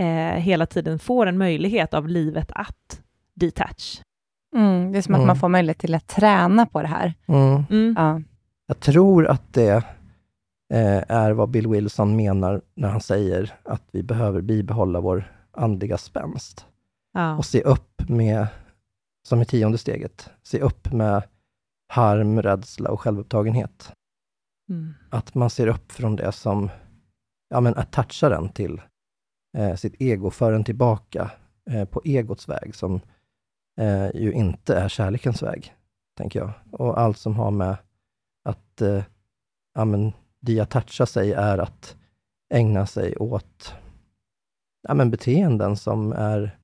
[0.01, 3.01] eh, hela tiden får en möjlighet av livet att
[3.35, 4.01] detach.
[4.57, 5.27] Mm, det är som att Mm.
[5.27, 7.15] man får möjlighet till att träna på det här.
[7.27, 7.65] Mm.
[7.71, 7.95] Mm.
[7.99, 8.21] Ja.
[8.67, 9.85] Jag tror att det
[11.09, 16.67] är vad Bill Wilson menar när han säger att vi behöver bibehålla vår andliga spänst.
[17.13, 17.37] Ja.
[17.37, 18.47] Och se upp med,
[19.29, 21.23] som i tionde steget, se upp med
[21.89, 23.93] harm, rädsla och självupptagenhet.
[24.69, 24.95] Mm.
[25.11, 26.71] Att man ser upp från det som,
[27.49, 28.81] ja men attachar en till
[29.57, 31.31] eh, sitt ego, för en tillbaka
[31.71, 33.01] eh, på egots väg, som
[33.81, 35.75] eh, ju inte är kärlekens väg,
[36.17, 36.53] tänker jag.
[36.71, 37.77] Och allt som har med
[38.45, 39.05] att eh,
[39.75, 40.13] ja, men,
[40.45, 41.97] diatacha sig är att
[42.55, 43.75] ägna sig åt
[44.89, 46.59] ja, men, beteenden som är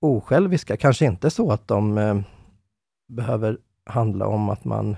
[0.00, 0.76] osjälviska.
[0.76, 2.20] Kanske inte så att de eh,
[3.08, 4.96] behöver handla om att man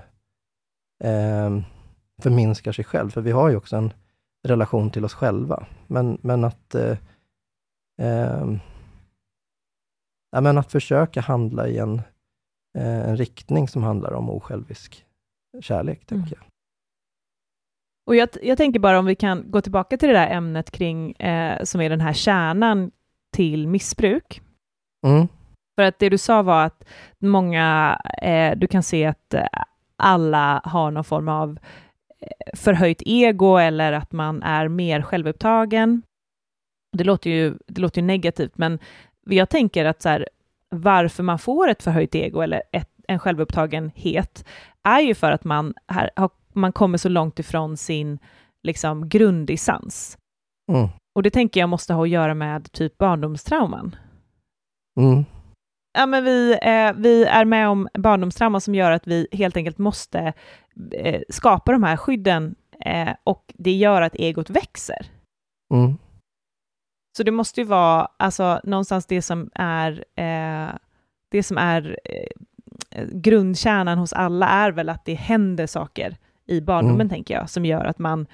[1.03, 1.59] eh,
[2.21, 3.93] förminskar sig själv, för vi har ju också en
[4.47, 5.67] relation till oss själva.
[5.87, 6.97] Men, men att eh,
[8.01, 8.53] eh,
[10.31, 12.01] ja, men att försöka handla i en,
[12.77, 15.05] eh, en riktning som handlar om osjälvisk
[15.61, 16.23] kärlek, Mm.
[16.23, 16.45] tänker jag.
[18.07, 21.11] Och jag, jag tänker bara om vi kan gå tillbaka till det där ämnet kring,
[21.11, 22.91] eh, som är den här kärnan
[23.35, 24.41] till missbruk.
[25.07, 25.27] Mm.
[25.77, 26.83] För att det du sa var att
[27.19, 29.45] många, eh, du kan se att eh,
[29.95, 31.59] alla har någon form av
[32.19, 36.01] eh, förhöjt ego eller att man är mer självupptagen.
[36.97, 38.79] Det låter ju, det låter ju negativt, men
[39.25, 40.29] jag tänker att så här,
[40.69, 44.45] varför man får ett förhöjt ego eller ett, en självupptagenhet
[44.83, 48.19] är ju för att man, här, har, man kommer så långt ifrån sin
[48.63, 50.17] liksom, grundessens.
[50.71, 50.89] Mm.
[51.15, 53.95] Och det tänker jag måste ha att göra med typ barndomstrauman.
[54.99, 55.25] Mm.
[55.97, 59.77] Ja, men vi, eh, vi är med om barndomstrauma som gör att vi helt enkelt
[59.77, 60.33] måste
[60.91, 65.05] eh, skapa de här skydden eh, och det gör att egot växer.
[65.73, 65.97] Mm.
[67.17, 70.69] Så det måste ju vara alltså, någonstans det som är, eh,
[71.29, 72.41] det som är eh,
[73.11, 77.09] grundkärnan hos alla är väl att det händer saker i barndomen, Mm.
[77.09, 78.27] tänker jag, som gör att man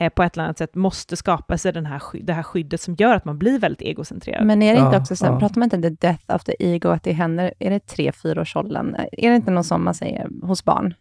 [0.00, 2.80] eh, på ett eller annat sätt måste skapa sig den här, sky- det här skyddet
[2.80, 4.46] som gör att man blir väldigt egocentrerad.
[4.46, 5.38] Men är det inte Ja, också, sen, ja.
[5.40, 8.12] pratar man inte om the death of the ego, att det händer, är det tre,
[8.12, 8.94] fyra års åldern?
[9.12, 10.94] Är det inte något som man säger hos barn?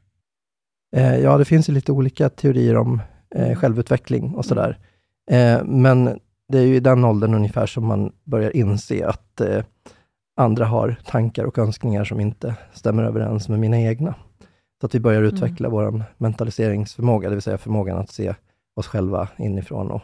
[0.96, 3.02] Eh, ja, det finns ju lite olika teorier om
[3.36, 4.78] eh, självutveckling och sådär.
[5.32, 6.20] Eh, men
[6.52, 9.64] det är ju i den åldern ungefär som man börjar inse att eh,
[10.36, 14.16] andra har tankar och önskningar som inte stämmer överens med mina egna.
[14.80, 18.36] Så att vi börjar utveckla vår mentaliseringsförmåga, det vill säga förmågan att se
[18.76, 20.02] oss själva inifrån och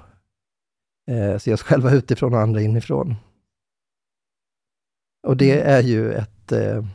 [1.14, 3.16] eh, se oss själva utifrån och andra inifrån.
[5.28, 6.86] Och det är ju ett, eh,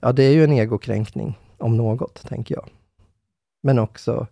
[0.00, 2.68] ja det är ju en egokränkning om något, tänker jag.
[3.62, 4.26] Men också,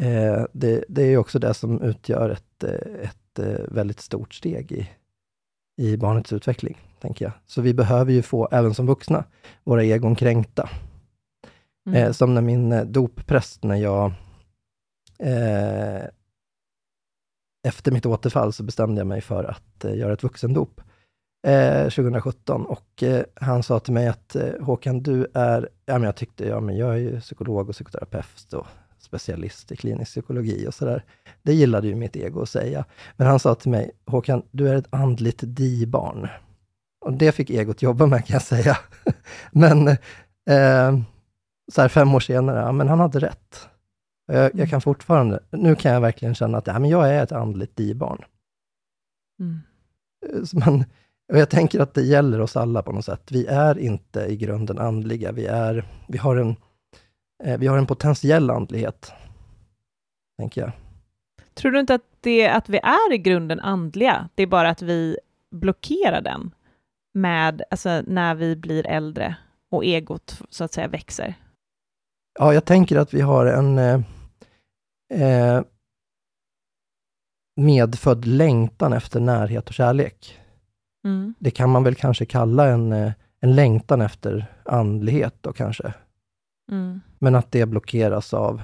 [0.00, 4.34] eh, det, det är ju också det som utgör ett, eh, ett eh, väldigt stort
[4.34, 4.90] steg i,
[5.76, 7.32] i barnets utveckling, tänker jag.
[7.46, 9.24] Så vi behöver ju få, även som vuxna,
[9.64, 10.70] våra egon kränkta.
[11.86, 12.02] Mm.
[12.02, 14.12] Eh, som när min eh, doppräst, när jag
[15.18, 16.02] eh,
[17.68, 20.80] efter mitt återfall så bestämde jag mig för att eh, göra ett vuxendop
[21.46, 26.02] eh, 2017 och eh, han sa till mig att eh, Håkan, du är, ja men
[26.02, 28.66] jag tyckte, ja men jag är ju psykolog och psykoterapeut och
[28.98, 31.04] specialist i klinisk psykologi och sådär.
[31.42, 32.84] Det gillade ju mitt ego att säga.
[33.16, 36.28] Men han sa till mig, Håkan, du är ett andligt di-barn.
[37.00, 38.78] Och det fick egot jobba med kan jag säga.
[39.50, 40.98] men eh,
[41.72, 43.68] så här fem år senare, ja men han hade rätt.
[44.26, 47.32] Jag, jag kan fortfarande, nu kan jag verkligen känna att ja, men jag är ett
[47.32, 48.24] andligt di-barn.
[49.40, 49.60] Mm.
[50.26, 50.84] Eh, Man,
[51.32, 53.32] och jag tänker att det gäller oss alla på något sätt.
[53.32, 55.32] Vi är inte i grunden andliga.
[55.32, 56.56] Vi, är, vi, har, en,
[57.44, 59.12] eh, vi har en potentiell andlighet,
[60.38, 60.72] tänker jag.
[61.54, 64.82] Tror du inte att det att vi är i grunden andliga, det är bara att
[64.82, 65.18] vi
[65.50, 66.50] blockerar den
[67.20, 69.36] med, alltså när vi blir äldre
[69.70, 71.34] och egot så att säga växer?
[72.38, 73.78] Ja, jag tänker att vi har en...
[73.78, 74.00] Eh,
[75.22, 75.62] eh,
[77.58, 80.38] medfödd längtan efter närhet och kärlek.
[81.04, 81.34] Mm.
[81.38, 85.94] Det kan man väl kanske kalla en, eh, en längtan efter andlighet då kanske.
[86.72, 87.00] Mm.
[87.18, 88.62] Men att det blockeras av,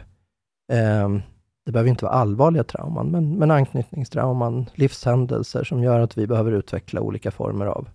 [0.72, 1.08] eh,
[1.66, 6.52] det behöver inte vara allvarliga trauman, men, men anknytningstrauman, livshändelser som gör att vi behöver
[6.52, 7.88] utveckla olika former av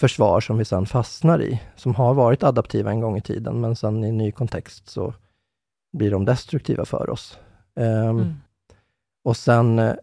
[0.00, 3.76] försvar som vi sedan fastnar i, som har varit adaptiva en gång i tiden, men
[3.76, 5.14] sen i en ny kontext så
[5.92, 7.38] blir de destruktiva för oss.
[7.76, 8.34] Eh, Mm.
[9.24, 9.94] och sen, eh,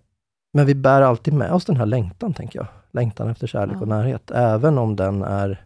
[0.54, 2.68] men vi bär alltid med oss den här längtan, tänker jag.
[2.92, 3.82] Längtan efter kärlek Ja.
[3.82, 5.64] och närhet, även om den är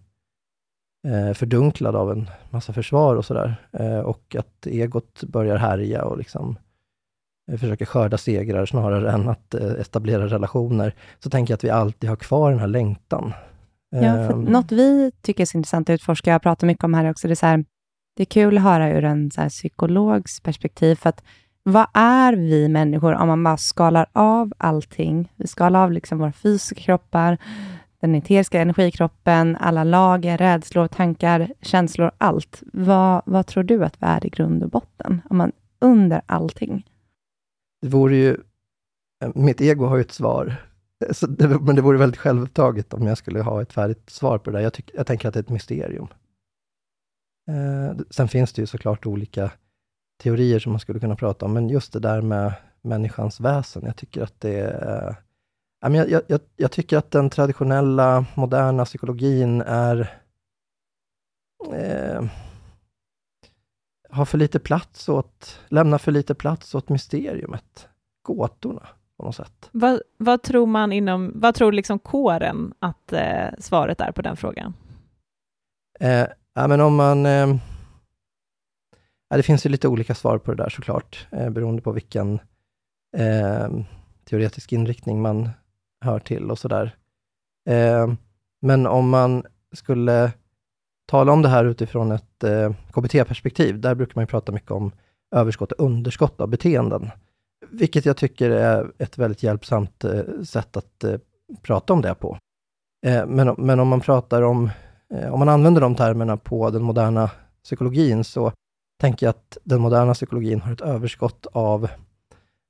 [1.08, 3.56] eh, fördunklad av en massa försvar och sådär.
[3.72, 6.58] Eh, och att egot börjar härja och liksom
[7.52, 10.94] eh, försöker skörda segrar snarare än att eh, etablera relationer.
[11.20, 13.34] Så tänker jag att vi alltid har kvar den här längtan.
[13.92, 16.94] Ja, för Ehm, något vi tycker är så intressant att utforska, jag pratar mycket om
[16.94, 17.66] här också, det är, så här,
[18.18, 21.24] det är kul att höra ur en så här psykologs perspektiv, för att
[21.64, 25.34] vad är vi människor om man bara skalar av allting?
[25.36, 27.38] Vi skalar av liksom våra fysiska kroppar,
[28.02, 32.64] den eteriska energikroppen, alla lager, rädslor, tankar, känslor, allt.
[32.74, 35.22] Vad, vad tror du att vi är i grund och botten?
[35.30, 36.86] Om man under allting.
[37.82, 38.38] Det vore ju,
[39.24, 40.56] eh, mitt ego har ju ett svar,
[41.28, 44.58] det, men det vore väldigt självupptaget om jag skulle ha ett färdigt svar på det
[44.58, 44.64] där.
[44.64, 46.08] Jag, tyck, jag tänker att det är ett mysterium.
[47.49, 49.52] Eh, sen finns det ju såklart olika
[50.24, 53.95] teorier som man skulle kunna prata om, men just det där med människans väsen, jag
[53.95, 55.08] tycker att det är...
[55.86, 60.18] Eh, jag, jag, jag, jag tycker att den traditionella, moderna psykologin är...
[61.74, 62.26] Eh,
[64.10, 67.88] har för lite plats åt, lämnar för lite plats åt mysteriumet,
[68.22, 68.88] gåtorna
[69.22, 69.70] på något sätt.
[69.72, 74.38] Vad, vad tror man inom, vad tror liksom kåren att eh, svaret är på den
[74.38, 74.74] frågan?
[76.00, 77.26] Eh, ja, men om man...
[77.26, 77.56] Eh,
[79.30, 82.40] ja, det finns ju lite olika svar på det där såklart, eh, beroende på vilken
[83.18, 83.70] eh,
[84.26, 85.50] teoretisk inriktning man
[86.06, 86.96] hör till och sådär.
[87.70, 88.14] Eh,
[88.62, 90.32] men om man skulle
[91.06, 94.92] tala om det här utifrån ett eh, KBT-perspektiv, där brukar man ju prata mycket om
[95.36, 97.12] överskott och underskott av beteenden.
[97.72, 101.16] Vilket jag tycker är ett väldigt hjälpsamt eh, sätt att eh,
[101.62, 102.38] prata om det på.
[103.06, 104.70] Eh, men, men om man pratar om
[105.14, 107.32] Eh, Om man använder de termerna på den moderna
[107.64, 108.54] psykologin, så
[109.00, 111.90] tänker jag att den moderna psykologin har ett överskott av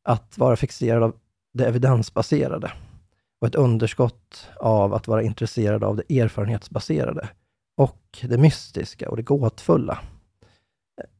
[0.04, 1.16] att vara fixerad av
[1.54, 2.72] det evidensbaserade
[3.42, 7.30] och ett underskott av att vara intresserad av det erfarenhetsbaserade
[7.78, 10.00] och det mystiska och det gåtfulla.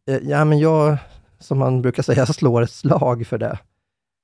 [0.10, 0.98] Eh, ja, men jag,
[1.40, 3.60] som man brukar säga, slår ett slag för det.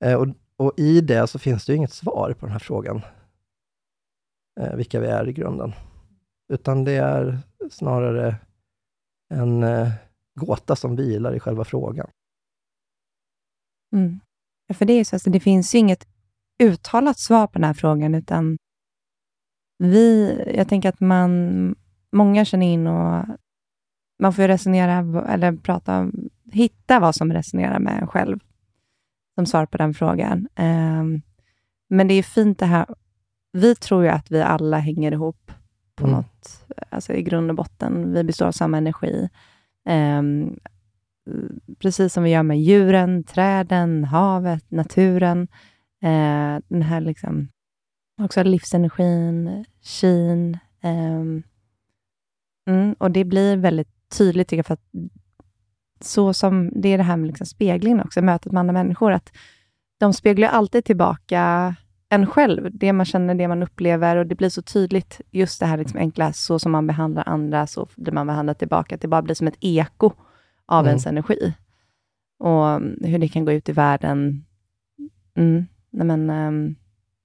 [0.06, 0.28] Eh, och,
[0.58, 3.02] och i det så finns det ju inget svar på den här frågan,
[4.60, 5.74] eh, vilka vi är i grunden
[6.54, 7.40] utan det är
[7.70, 8.36] snarare
[9.34, 9.92] en eh,
[10.40, 12.10] gåta som vilar i själva frågan.
[13.96, 14.20] Mm.
[14.68, 16.08] Ja, för det är så, alltså, det finns ju inget
[16.64, 18.58] uttalat svar på den här frågan, utan
[19.78, 21.76] vi, jag tänker att man,
[22.12, 23.26] många känner in och
[24.20, 26.12] man får ju resonera, eller prata,
[26.52, 28.40] hitta vad som resonerar med en själv,
[29.38, 30.48] som svar på den frågan.
[30.56, 31.22] Ehm,
[31.90, 32.86] men det är fint det här,
[33.54, 35.52] vi tror ju att vi alla hänger ihop
[35.96, 36.16] på Mm.
[36.18, 38.14] något, alltså i grund och botten.
[38.14, 39.30] Vi består av samma energi.
[39.90, 40.60] Ehm,
[41.80, 45.48] precis som vi gör med djuren, träden, havet, naturen.
[46.04, 47.48] Eh, den här liksom,
[48.22, 50.58] också livsenergin, kin.
[50.82, 51.44] ehm,
[52.70, 55.12] mm, och det blir väldigt tydligt, tycker jag, för att
[56.04, 59.32] så som, det är det här med liksom speglingen också, mötet med andra människor, att
[60.00, 61.76] de speglar alltid tillbaka
[62.10, 65.66] en själv, det man känner, det man upplever och det blir så tydligt, just det
[65.66, 69.08] här liksom enkla, så som man behandlar andra, så blir man behandlad tillbaka, att det
[69.08, 70.12] bara blir som ett eko
[70.66, 70.90] av Mm.
[70.90, 71.54] ens energi.
[72.40, 74.46] Och mm, hur det kan gå ut i världen.
[75.38, 75.66] Mm.
[75.90, 76.76] Nej, men, ehm,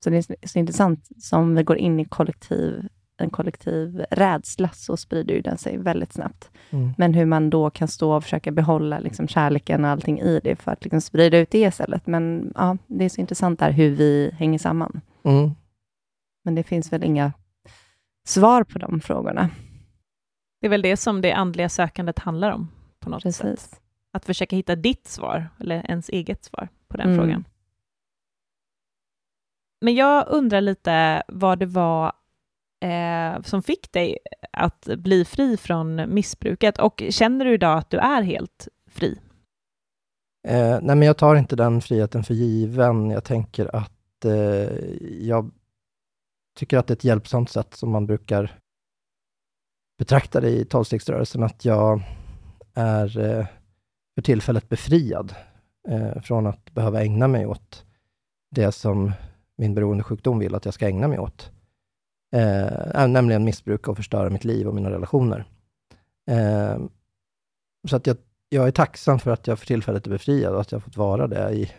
[0.05, 2.89] så det är så intressant, som vi går in i kollektiv,
[3.23, 6.51] en kollektiv rädsla, så sprider ju den sig väldigt snabbt.
[6.71, 6.93] Mm.
[6.99, 10.57] Men hur man då kan stå och försöka behålla liksom, kärleken och allting i det,
[10.57, 12.07] för att liksom, sprida ut det istället.
[12.07, 15.01] Men ja, det är så intressant där hur vi hänger samman.
[15.25, 15.51] Mm.
[16.45, 17.33] Men det finns väl inga
[18.27, 19.51] svar på de frågorna.
[20.61, 22.69] Det är väl det som det andliga sökandet handlar om
[23.01, 23.43] på något sätt.
[23.43, 23.81] Precis.
[24.13, 27.19] Att försöka hitta ditt svar, eller ens eget svar på den Mm.
[27.19, 27.45] frågan.
[29.81, 32.13] Men jag undrar lite vad det var
[32.83, 34.19] eh, som fick dig
[34.53, 39.19] att bli fri från missbruket och känner du idag att du är helt fri?
[40.49, 43.11] Eh, nej, men jag tar inte den friheten för given.
[43.11, 44.33] Jag tänker att eh,
[45.21, 45.51] jag
[46.59, 48.59] tycker att det är ett hjälpsamt sätt som man brukar
[49.99, 52.03] betrakta det i tolvstegsrörelsen, att jag
[52.75, 53.47] är eh,
[54.15, 55.35] för tillfället befriad
[55.89, 57.85] eh, från att behöva ägna mig åt
[58.51, 59.13] det som
[59.57, 61.51] min beroendesjukdom vill att jag ska ägna mig åt.
[62.33, 65.45] Eh, nämligen missbruka och förstöra mitt liv och mina relationer.
[66.31, 66.79] Eh,
[67.89, 68.17] så att jag,
[68.49, 70.97] jag är tacksam för att jag för tillfället är befriad och att jag har fått
[70.97, 71.73] vara det i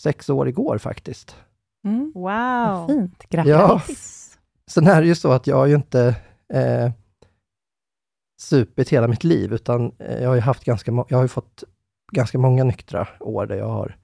[0.00, 1.36] sex år igår faktiskt.
[1.84, 2.12] Mm.
[2.14, 2.24] Wow!
[2.24, 3.28] Vad fint.
[3.28, 4.30] Grattis.
[4.34, 4.38] Ja.
[4.70, 6.16] Sen är det ju så att jag har ju inte
[6.52, 6.90] eh,
[8.40, 11.64] supit hela mitt liv, utan eh, jag har ju haft ganska, jag har ju fått
[12.12, 13.96] ganska många nyktra år där jag har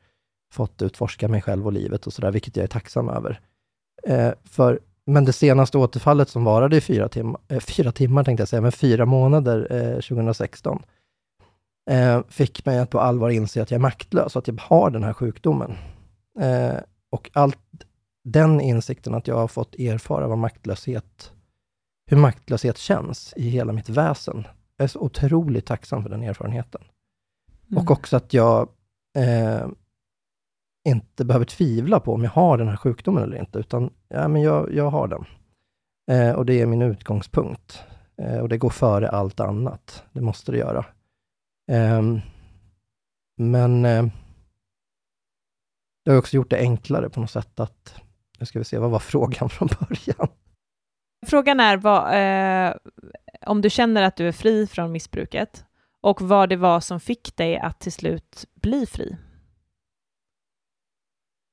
[0.53, 3.41] fått utforska mig själv och livet och sådär, vilket jag är tacksam över.
[4.03, 8.41] Eh, för, men det senaste återfallet som varade i fyra, tim eh, fyra timmar, tänkte
[8.41, 10.83] jag säga, men fyra månader eh, 2016,
[11.91, 15.05] eh, fick mig att på allvar inse att jag är maktlös, att jag har den
[15.05, 15.75] här sjukdomen.
[16.41, 16.77] Eh,
[17.11, 17.59] och allt
[18.25, 21.33] den insikten att jag har fått erfara vad maktlöshet,
[22.07, 24.47] hur maktlöshet känns i hela mitt väsen.
[24.77, 26.83] Jag är så otroligt tacksam för den erfarenheten.
[27.71, 27.83] Mm.
[27.83, 28.69] Och också att jag
[29.17, 29.67] eh,
[30.85, 34.43] inte behöver tvivla på om jag har den här sjukdomen eller inte, utan ja, men
[34.43, 35.25] jag, jag har den.
[36.11, 37.85] Eh, och det är min utgångspunkt.
[38.17, 40.05] Eh, och det går före allt annat.
[40.13, 40.85] Det måste det göra.
[41.73, 42.03] Eh,
[43.37, 44.07] men eh,
[46.05, 47.95] det har också gjort det enklare på något sätt att,
[48.39, 50.29] nu ska vi se, vad var frågan från början?
[51.27, 52.75] Frågan är vad, eh,
[53.47, 55.65] om du känner att du är fri från missbruket
[56.01, 59.17] och vad det var som fick dig att till slut bli fri.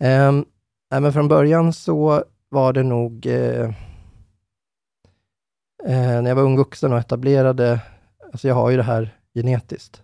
[0.02, 0.46] Um,
[0.92, 3.66] nej, men från början så var det nog eh,
[5.86, 7.80] eh, när jag var ung vuxen och etablerade,
[8.32, 10.04] alltså jag har ju det här genetiskt.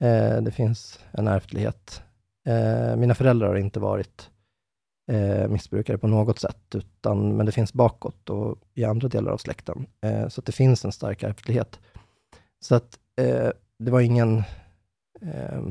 [0.00, 2.02] Eh, det finns en ärftlighet.
[2.46, 4.30] Eh, mina föräldrar har inte varit
[5.12, 9.38] eh, missbrukare på något sätt, utan, men det finns bakåt och i andra delar av
[9.38, 9.86] släkten.
[10.00, 11.80] Eh, så att det finns en stark ärftlighet.
[12.60, 14.38] Så att eh, det var ingen
[15.20, 15.62] eh,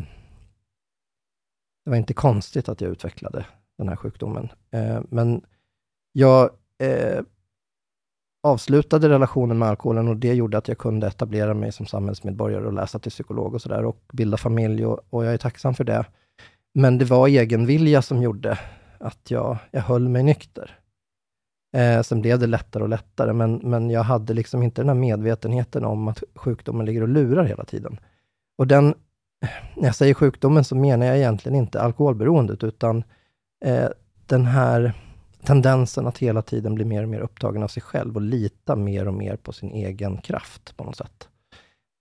[1.87, 3.45] det var inte konstigt att jag utvecklade
[3.77, 4.49] den här sjukdomen.
[4.71, 5.41] Eh, men
[6.11, 7.21] jag eh,
[8.43, 12.73] avslutade relationen med alkoholen och det gjorde att jag kunde etablera mig som samhällsmedborgare och
[12.73, 16.05] läsa till psykolog och sådär och bilda familj och, och, jag är tacksam för det.
[16.73, 18.59] Men det var egenvilja som gjorde
[18.97, 20.79] att jag, jag höll mig nykter.
[21.77, 24.95] Eh, sen blev det lättare och lättare, men, men jag hade liksom inte den här
[24.95, 27.99] medvetenheten om att sjukdomen ligger och lurar hela tiden.
[28.57, 28.95] Och den
[29.75, 33.03] när jag säger sjukdomen så menar jag egentligen inte alkoholberoendet, utan
[33.65, 33.87] eh,
[34.25, 34.93] den här
[35.43, 39.07] tendensen att hela tiden bli mer och mer upptagen av sig själv och lita mer
[39.07, 41.27] och mer på sin egen kraft på något sätt.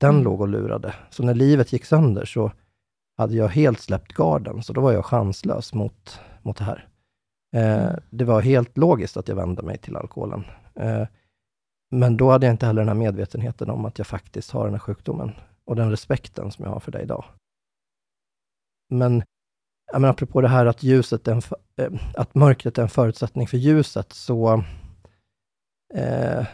[0.01, 0.24] Den Mm.
[0.24, 0.95] låg och lurade.
[1.11, 2.53] Så när livet gick sönder så
[3.16, 6.89] hade jag helt släppt garden, så då var jag chanslös mot, mot det här.
[7.57, 10.45] Eh, det var helt logiskt att jag vände mig till alkoholen.
[10.74, 11.03] Eh,
[11.91, 14.74] men då hade jag inte heller den här medvetenheten om att jag faktiskt har den
[14.74, 15.32] här sjukdomen
[15.66, 17.24] och den respekten som jag har för dig idag.
[18.88, 19.22] Men,
[19.92, 22.88] jag menar, apropå det här att, ljuset är en, för- eh, att mörkret är en
[22.88, 24.64] förutsättning för ljuset, så
[25.94, 26.46] eh,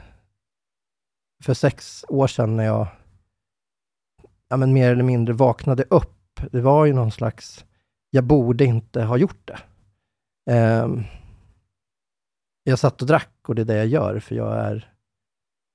[1.44, 2.88] för sex år sedan när jag
[4.48, 7.64] ja, men mer eller mindre vaknade upp, det var ju någon slags,
[8.10, 9.58] jag borde inte ha gjort det.
[10.52, 10.88] Eh,
[12.62, 14.94] jag satt och drack och det är det jag gör, för jag är,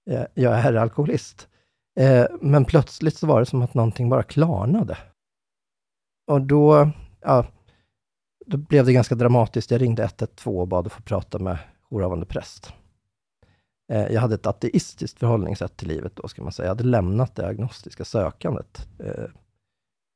[0.10, 1.50] eh, jag är alkoholist.
[1.98, 4.98] Eh, men plötsligt så var det som att någonting bara klarnade.
[6.32, 6.92] Och då,
[7.22, 7.46] ja,
[8.46, 9.72] då blev det ganska dramatiskt.
[9.72, 11.58] Jag ringde 112 och bad att få prata med
[11.90, 12.74] jourhavande präst.
[13.92, 16.66] Eh, jag hade ett ateistiskt förhållningssätt till livet då, ska man säga.
[16.66, 18.88] Jag hade lämnat det agnostiska sökandet.
[19.00, 19.26] Eh,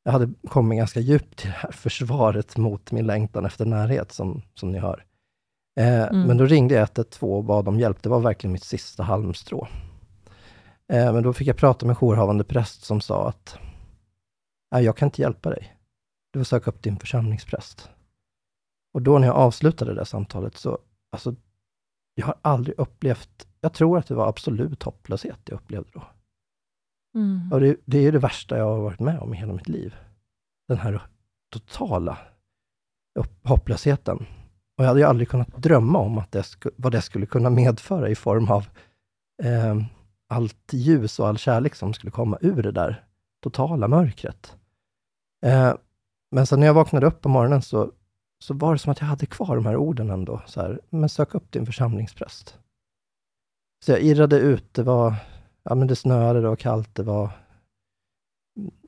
[0.03, 4.41] jag hade kommit ganska djupt i det här försvaret mot min längtan efter närhet, som,
[4.53, 5.05] som ni hör.
[5.79, 6.27] Eh, Mm.
[6.27, 8.03] Men då ringde jag 112 och bad om hjälp.
[8.03, 9.67] Det var verkligen mitt sista halmstrå.
[10.91, 13.59] Eh, Men då fick jag prata med jourhavande präst som sa att
[14.71, 15.77] Nej, jag kan inte hjälpa dig.
[16.33, 17.89] Du får söka upp din församlingspräst.
[18.93, 20.79] Och då när jag avslutade det där samtalet så,
[21.11, 21.35] alltså,
[22.15, 26.03] jag har aldrig upplevt, jag tror att det var absolut hopplöshet jag upplevde då.
[27.15, 27.51] Mm.
[27.51, 29.69] Och det, det är ju det värsta jag har varit med om i hela mitt
[29.69, 29.95] liv.
[30.67, 31.01] Den här
[31.53, 32.17] totala
[33.19, 34.17] upp- hopplösheten.
[34.77, 37.49] Och jag hade ju aldrig kunnat drömma om att det sku, vad det skulle kunna
[37.49, 38.67] medföra i form av
[39.43, 39.75] eh,
[40.31, 43.05] allt ljus och all kärlek som skulle komma ur det där
[43.43, 44.55] totala mörkret.
[45.45, 45.73] Eh,
[46.31, 47.91] men sen när jag vaknade upp på morgonen så,
[48.39, 50.41] så var det som att jag hade kvar de här orden ändå.
[50.45, 52.57] Så här, men sök upp din församlingspräst.
[53.85, 55.15] Så jag irrade ut, det var,
[55.63, 57.29] ja men det snöade, det var kallt, det var...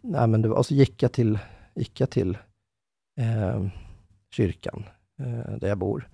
[0.02, 1.40] Nej, men det var och så gick jag till,
[1.76, 2.38] gick jag till
[3.20, 3.68] eh,
[4.32, 4.86] kyrkan,
[5.20, 6.10] eh, där jag bor,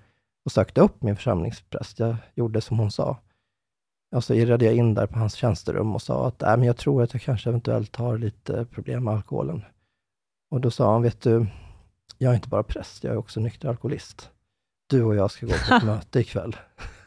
[0.45, 1.99] och sökte upp min församlingspräst.
[1.99, 3.17] Jag gjorde som hon sa.
[4.11, 6.77] Och så irrade jag in där på hans tjänsterum och sa att äh, men jag
[6.77, 9.61] tror att jag kanske eventuellt har lite problem med alkoholen.
[10.51, 11.47] Och då sa han, vet du,
[12.17, 14.29] jag är inte bara präst, jag är också nykter alkoholist.
[14.89, 16.55] du och jag ska gå på ett möte ikväll.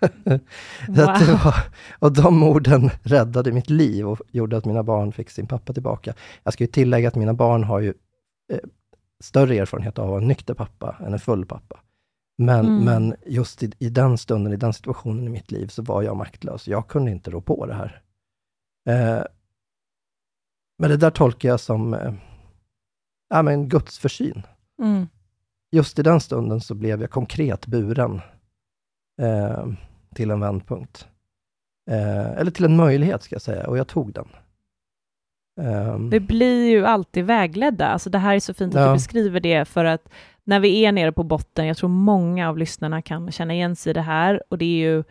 [0.01, 0.39] Wow.
[0.97, 1.55] Så att det var,
[1.99, 6.15] och de orden räddade mitt liv och gjorde att mina barn fick sin pappa tillbaka.
[6.43, 7.95] Jag ska ju tillägga att mina barn har ju
[8.53, 8.59] eh,
[9.21, 11.81] större erfarenhet av att vara en nykter pappa än en full pappa.
[12.45, 12.85] Men, Mm.
[12.85, 16.17] men just i, i den stunden, i den situationen i mitt liv, så var jag
[16.17, 16.69] maktlös.
[16.69, 18.03] Jag kunde inte rå på det här.
[18.89, 19.25] Eh,
[20.79, 22.15] men det där tolkar jag som eh,
[23.29, 24.43] ja, men Guds försyn.
[24.83, 25.09] Mm.
[25.73, 28.21] Just i den stunden så blev jag konkret buren
[29.23, 29.67] eh,
[30.15, 31.09] till en vändpunkt.
[31.91, 34.29] Eh, eller till en möjlighet, ska jag säga, och jag tog den.
[35.61, 37.87] Ehm, Vi blir ju alltid vägledda.
[37.87, 38.87] Alltså det här är så fint att Ja.
[38.87, 40.09] du beskriver det, för att
[40.45, 43.91] när vi är nere på botten, jag tror många av lyssnarna kan känna igen sig
[43.91, 45.05] i det här, och det är ju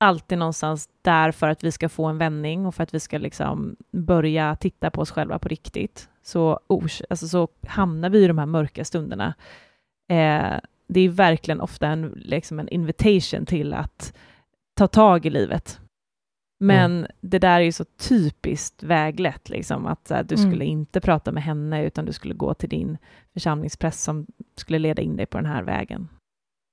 [0.00, 3.18] alltid någonstans där för att vi ska få en vändning och för att vi ska
[3.18, 6.08] liksom börja titta på oss själva på riktigt.
[6.22, 6.60] Så,
[7.10, 9.34] alltså så hamnar vi i de här mörka stunderna.
[10.10, 14.16] Eh, det är verkligen ofta en, liksom en invitation till att
[14.74, 15.80] ta tag i livet.
[16.60, 20.50] Men det där är ju så typiskt väglett, liksom, att så här, du Mm.
[20.50, 22.98] skulle inte prata med henne, utan du skulle gå till din
[23.32, 26.08] församlingspräst som skulle leda in dig på den här vägen.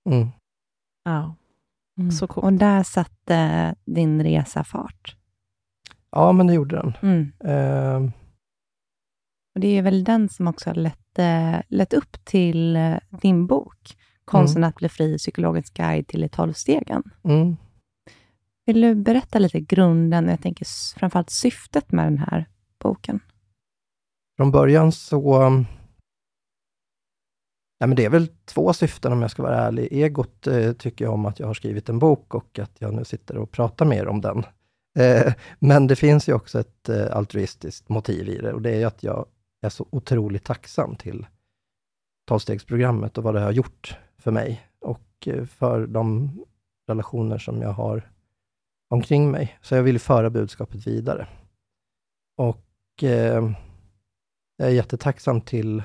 [0.10, 0.28] mm.
[1.04, 1.36] Ja.
[2.00, 2.12] Mm.
[2.12, 2.44] Så coolt.
[2.46, 5.16] Och där satte din resa fart.
[6.12, 6.94] Ja, men det gjorde den.
[7.02, 7.32] Mm.
[7.44, 8.12] Ehm,
[9.56, 13.48] Och det är väl den som också har lett, eh, lett upp till eh, din
[13.48, 17.04] bok, Konsten att bli fri, psykologisk guide till de tolv stegen.
[18.66, 22.45] Vill du berätta lite grunden, jag tänker framförallt syftet med den här
[22.80, 23.20] boken?
[24.38, 25.43] Från början så...
[25.43, 25.66] Um,
[27.80, 29.88] nej, men det är väl två syften om jag ska vara ärlig.
[29.91, 33.05] Egot eh, tycker jag om att jag har skrivit en bok och att jag nu
[33.05, 34.43] sitter och pratar mer om den.
[34.99, 38.78] Eh, men det finns ju också ett eh, altruistiskt motiv i det och det är
[38.78, 39.26] ju att jag
[39.61, 41.26] är så otroligt tacksam till
[42.28, 46.32] tolvstegsprogrammet och vad det har gjort för mig och eh, för de
[46.88, 48.14] relationer som jag har
[48.96, 49.58] omkring mig.
[49.62, 51.28] Så jag vill föra budskapet vidare.
[52.38, 53.52] Och eh,
[54.58, 55.84] jag är jättetacksam till...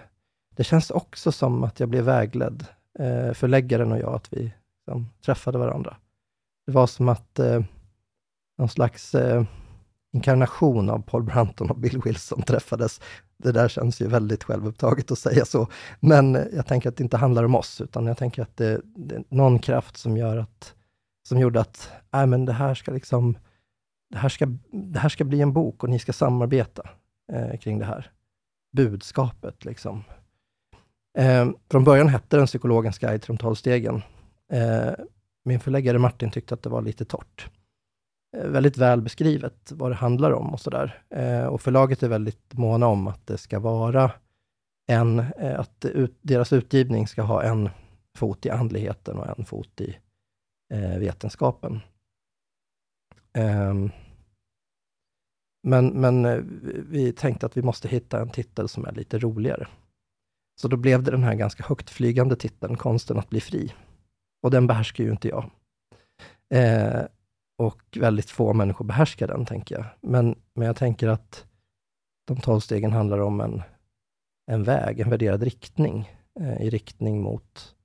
[0.57, 2.67] Det känns också som att jag blev vägledd,
[2.99, 4.53] eh, förläggaren och jag, att vi
[4.87, 5.97] liksom, träffade varandra.
[6.67, 7.61] Det var som att eh,
[8.59, 9.45] någon slags eh,
[10.13, 13.01] inkarnation av Paul Branton och Bill Wilson träffades.
[13.37, 15.69] Det där känns ju väldigt självupptaget att säga så,
[16.01, 19.15] men jag tänker att det inte handlar om oss, utan jag tänker att det, det
[19.15, 20.75] är någon kraft som gör att,
[21.29, 23.39] som gjorde att, äh, men det här ska liksom,
[24.11, 26.89] det här ska, det här ska bli en bok och ni ska samarbeta
[27.33, 28.11] eh, kring det här
[28.73, 29.65] budskapet.
[29.65, 30.05] Liksom.
[31.19, 34.03] Eh, från början hette den Psykologens guide till de tolv stegen.
[34.53, 34.93] Eh,
[35.45, 37.51] min förläggare Martin tyckte att det var lite torrt.
[38.37, 41.03] Eh, väldigt väl beskrivet vad det handlar om och sådär.
[41.11, 44.13] Eh, och förlaget är väldigt måna om att det ska vara
[44.89, 47.69] en, eh, att ut, deras utgivning ska ha en
[48.17, 49.97] fot i andligheten och en fot i
[50.71, 51.81] Eh, vetenskapen.
[53.33, 53.91] Ehm,
[55.63, 56.23] men, men
[56.63, 59.69] vi- vi tänkte att vi måste hitta en titel som är lite roligare.
[60.61, 63.75] Så då blev det den här ganska högtflygande titeln, Konsten att bli fri.
[64.43, 65.51] Och den behärskar ju inte jag.
[66.55, 67.03] Eh,
[67.59, 69.85] och väldigt få människor behärskar den, tänker jag.
[70.01, 71.47] Men, men jag tänker att
[72.27, 73.63] de tolv stegen handlar om en,
[74.51, 76.11] en väg, en värderad riktning,
[76.41, 77.77] eh, i riktning mot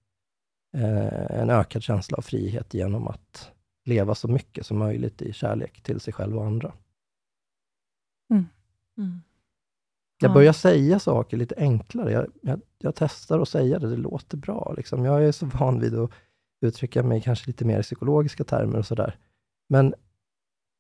[0.76, 3.52] eh, en ökad känsla av frihet genom att
[3.86, 6.74] leva så mycket som möjligt i kärlek till sig själv och andra.
[8.30, 8.46] Mm.
[10.22, 10.34] Jag Ja.
[10.34, 12.12] börjar säga saker lite enklare.
[12.12, 14.74] Jag, jag, jag testar att säga det, det låter bra.
[14.78, 15.06] Liksom.
[15.06, 16.12] Jag är så van vid att
[16.62, 19.18] uttrycka mig kanske lite mer i psykologiska termer och sådär.
[19.70, 19.94] Men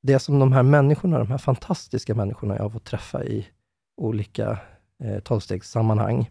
[0.03, 3.47] det som de här människorna, de här fantastiska människorna jag har fått träffa i
[3.97, 4.59] olika
[5.03, 6.29] eh, tolvstegssammanhang,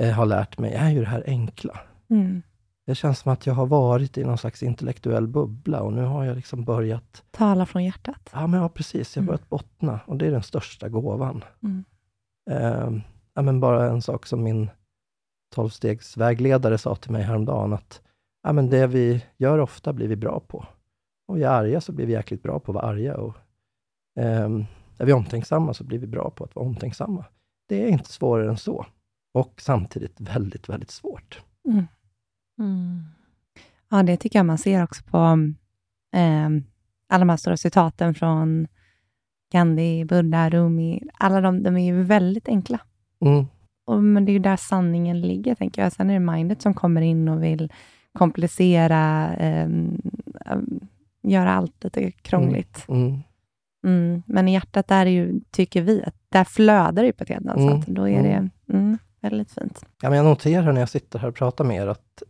[0.00, 1.80] eh, har lärt mig, är ju det här enkla.
[2.10, 2.42] Mm.
[2.86, 6.24] Det känns som att jag har varit i någon slags intellektuell bubbla och nu har
[6.24, 8.30] jag liksom börjat Tala från hjärtat.
[8.32, 9.16] Ja, men ja, precis.
[9.16, 9.26] Jag har Mm.
[9.26, 11.44] börjat bottna och det är den största gåvan.
[11.62, 11.84] Mm.
[12.50, 13.02] Eh,
[13.34, 14.70] ja, men bara en sak som min
[15.54, 18.02] tolvstegsvägledare sa till mig häromdagen, att
[18.42, 20.66] ja, men det vi gör ofta blir vi bra på.
[21.28, 23.16] Och är vi arga så blir vi jäkligt bra på att vara arga.
[23.16, 23.34] Och,
[24.20, 24.64] ehm,
[24.98, 27.24] är vi omtänksamma så blir vi bra på att vara omtänksamma.
[27.68, 28.86] Det är inte svårare än så.
[29.34, 31.42] Och samtidigt väldigt, väldigt svårt.
[31.68, 31.86] Mm.
[32.58, 33.02] Mm.
[33.88, 35.18] Ja, det tycker jag man ser också på
[36.16, 36.48] eh,
[37.08, 38.66] alla de här stora citaten från
[39.52, 41.02] Gandhi, Buddha, Rumi.
[41.14, 42.80] Alla de, de är ju väldigt enkla.
[43.20, 43.46] Mm.
[43.84, 45.92] Och, men det är ju där sanningen ligger, tänker jag.
[45.92, 47.72] Sen är det mindet som kommer in och vill
[48.12, 49.68] komplicera, eh,
[51.22, 52.84] göra allt lite krångligt.
[52.88, 53.18] Mm.
[53.86, 54.22] Mm.
[54.26, 57.28] Men i hjärtat, där är ju, tycker vi, att där flödar det ju på ett
[57.28, 57.82] helt annat Mm.
[57.82, 57.94] sätt.
[57.94, 59.86] Då är det mm, väldigt fint.
[60.02, 62.22] Ja, men jag noterar när jag sitter här och pratar med er att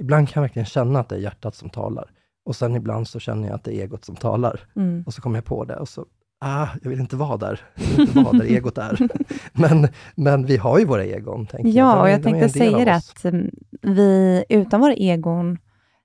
[0.00, 2.10] ibland kan jag verkligen känna att det är hjärtat som talar.
[2.44, 4.60] Och sen ibland så känner jag att det är egot som talar.
[4.76, 5.02] Mm.
[5.06, 6.06] Och så kommer jag på det och så,
[6.40, 7.60] ah, jag vill inte vara där.
[7.74, 9.08] Jag vill inte vara där egot är.
[9.52, 11.76] men, men vi har ju våra egon, tänker jag.
[11.76, 13.50] Ja, De och jag de tänkte säga att mm,
[13.82, 15.58] vi utan våra egon,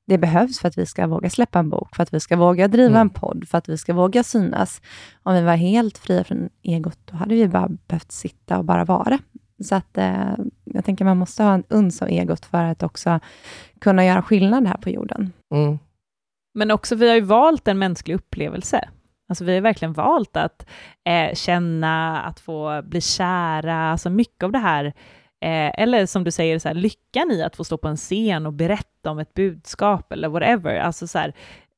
[0.08, 2.68] det behövs för att vi ska våga släppa en bok, för att vi ska våga
[2.68, 3.02] driva Mm.
[3.02, 4.82] en podd, för att vi ska våga synas.
[5.24, 8.86] Om vi var helt fria från egot, då hade vi bara behövt sitta och bara
[8.86, 9.20] vara.
[9.64, 10.34] Så att eh,
[10.80, 13.20] jag tänker man måste ha en uns av egot för att också
[13.82, 15.34] kunna göra skillnad här på jorden.
[15.54, 15.80] Mm.
[16.54, 18.90] Men också, vi har ju valt en mänsklig upplevelse.
[19.30, 20.66] Alltså vi har verkligen valt att
[21.10, 24.86] eh, känna, att få bli kära, alltså mycket av det här,
[25.42, 28.46] eh, eller som du säger, så här, lyckan i att få stå på en scen
[28.46, 30.80] och berätta om ett budskap eller whatever.
[30.80, 31.34] Alltså så här,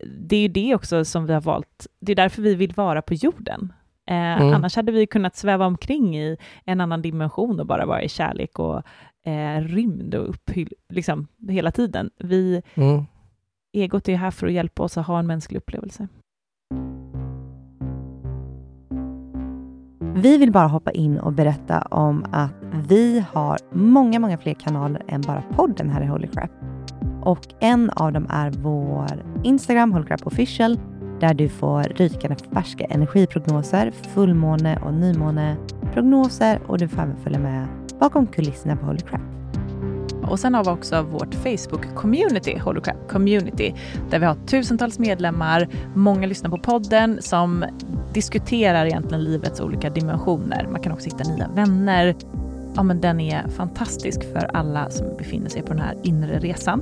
[0.06, 3.02] det är ju det också som vi har valt, det är därför vi vill vara
[3.02, 3.74] på jorden.
[4.10, 4.54] Eh, Mm.
[4.54, 8.60] Annars hade vi kunnat sväva omkring i en annan dimension och bara vara i kärlek
[8.60, 8.82] och
[9.26, 12.10] eh, rymd och upphyll, liksom hela tiden.
[12.18, 13.04] Vi, Mm.
[13.74, 16.08] egot är här för att hjälpa oss att ha en mänsklig upplevelse.
[20.16, 22.52] Vi vill bara hoppa in och berätta om att
[22.88, 26.52] vi har många, många fler kanaler än bara podden här i Holy Crap.
[27.24, 30.80] Och en av dem är vår Instagram, Holy Crap Official,
[31.22, 37.68] där du får rykande färska energiprognoser, fullmåne och nymåneprognoser och du får även följa med
[38.00, 39.22] bakom kulisserna på Holy Crap.
[40.24, 43.74] Och sen har vi också vårt Facebook-community, Holy Crap Community,
[44.10, 47.66] där vi har tusentals medlemmar, många lyssnar på podden som
[48.14, 50.68] diskuterar egentligen livets olika dimensioner.
[50.72, 52.16] Man kan också hitta nya vänner.
[52.76, 56.82] Ja, men den är fantastisk för alla som befinner sig på den här inre resan.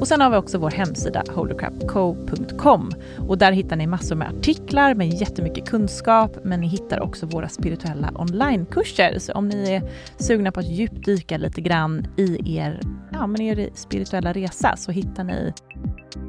[0.00, 2.90] Och sen har vi också vår hemsida holocrapco.com
[3.28, 7.48] och där hittar ni massor med artiklar med jättemycket kunskap, men ni hittar också våra
[7.48, 9.18] spirituella onlinekurser.
[9.18, 9.82] Så om ni är
[10.18, 12.80] sugna på att djupdyka lite grann i er,
[13.12, 15.52] ja, men er spirituella resa så hittar ni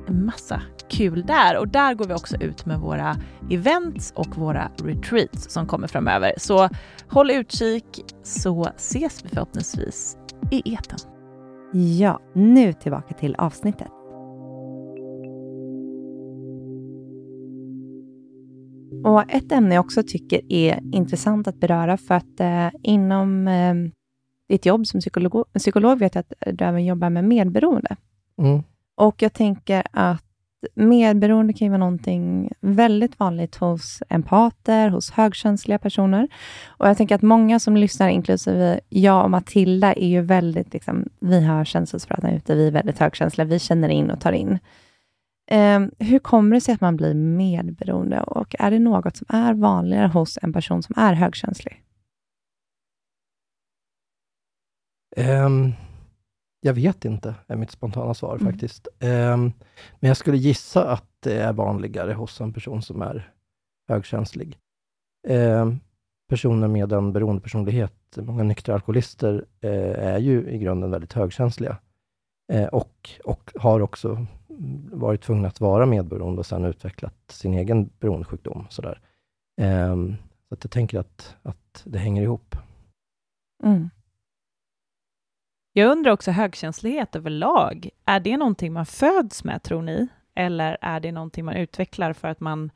[0.07, 1.57] en massa kul där.
[1.57, 3.15] Och där går vi också ut med våra
[3.51, 6.33] events och våra retreats som kommer framöver.
[6.37, 6.69] Så
[7.09, 10.17] håll utkik så ses vi förhoppningsvis
[10.51, 11.16] i eten.
[11.73, 13.87] Ja, nu tillbaka till avsnittet.
[19.03, 23.73] Och ett ämne jag också tycker är intressant att beröra, för att eh, inom eh,
[24.49, 27.95] ditt jobb som psykolog, psykolog vet jag att du även jobbar med medberoende.
[28.37, 28.63] Mm.
[28.95, 30.26] Och jag tänker att
[30.73, 36.27] medberoende kan ju vara någonting väldigt vanligt hos empater, hos högkänsliga personer.
[36.67, 41.09] Och jag tänker att många som lyssnar, inklusive jag och Matilda, är ju väldigt, liksom,
[41.19, 44.59] vi har känselspröten ute, vi är väldigt högkänsliga, vi känner in och tar in.
[45.51, 49.53] Eh, hur kommer det sig att man blir medberoende och är det något som är
[49.53, 51.83] vanligare hos en person som är högkänslig?
[55.17, 55.73] Um
[56.61, 58.51] jag vet inte, är mitt spontana svar Mm.
[58.51, 58.87] faktiskt.
[58.99, 59.51] Ehm,
[59.99, 63.31] men jag skulle gissa att det är vanligare hos en person som är
[63.89, 64.57] högkänslig.
[65.27, 65.79] Ehm,
[66.29, 71.77] personer med en beroendepersonlighet, många nyktra alkoholister, eh, är ju i grunden väldigt högkänsliga.
[72.53, 74.25] Eh, och, och har också
[74.91, 78.67] varit tvungna att vara medberoende och sedan utvecklat sin egen beroendesjukdom.
[78.69, 79.01] Sådär.
[79.61, 80.15] Ehm,
[80.49, 82.55] så att jag tänker att, att det hänger ihop.
[83.63, 83.89] Mm.
[85.77, 87.89] Jag undrar också högkänslighet överlag.
[88.05, 90.07] Är det någonting man föds med, tror ni?
[90.35, 92.71] Eller är det någonting man utvecklar för att man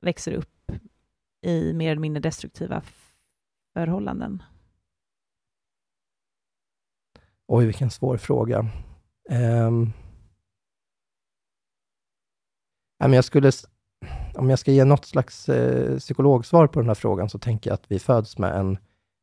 [0.00, 0.72] växer upp
[1.46, 2.82] i mer eller mindre destruktiva
[3.74, 4.42] förhållanden?
[7.46, 8.66] Oj, vilken svår fråga.
[9.30, 9.92] Um,
[12.98, 13.50] jag skulle,
[14.34, 17.74] om jag ska ge något slags uh, psykologsvar på den här frågan, så tänker jag
[17.74, 18.78] att vi föds med en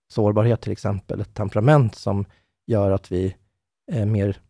[0.07, 2.26] sårbarhet, till exempel, ett temperament som
[2.66, 3.36] gör att vi
[3.91, 4.41] är mer,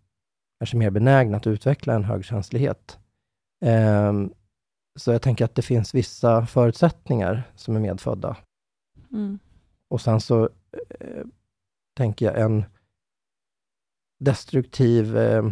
[0.59, 2.99] kanske mer benägna att utveckla en högkänslighet.
[3.61, 4.34] Ehm,
[4.95, 8.38] så jag tänker att det finns vissa förutsättningar som är medfödda.
[9.11, 9.39] Mm.
[9.88, 10.43] Och sen så
[10.99, 11.26] eh,
[11.97, 12.66] tänker jag en
[14.20, 15.49] destruktiv eh,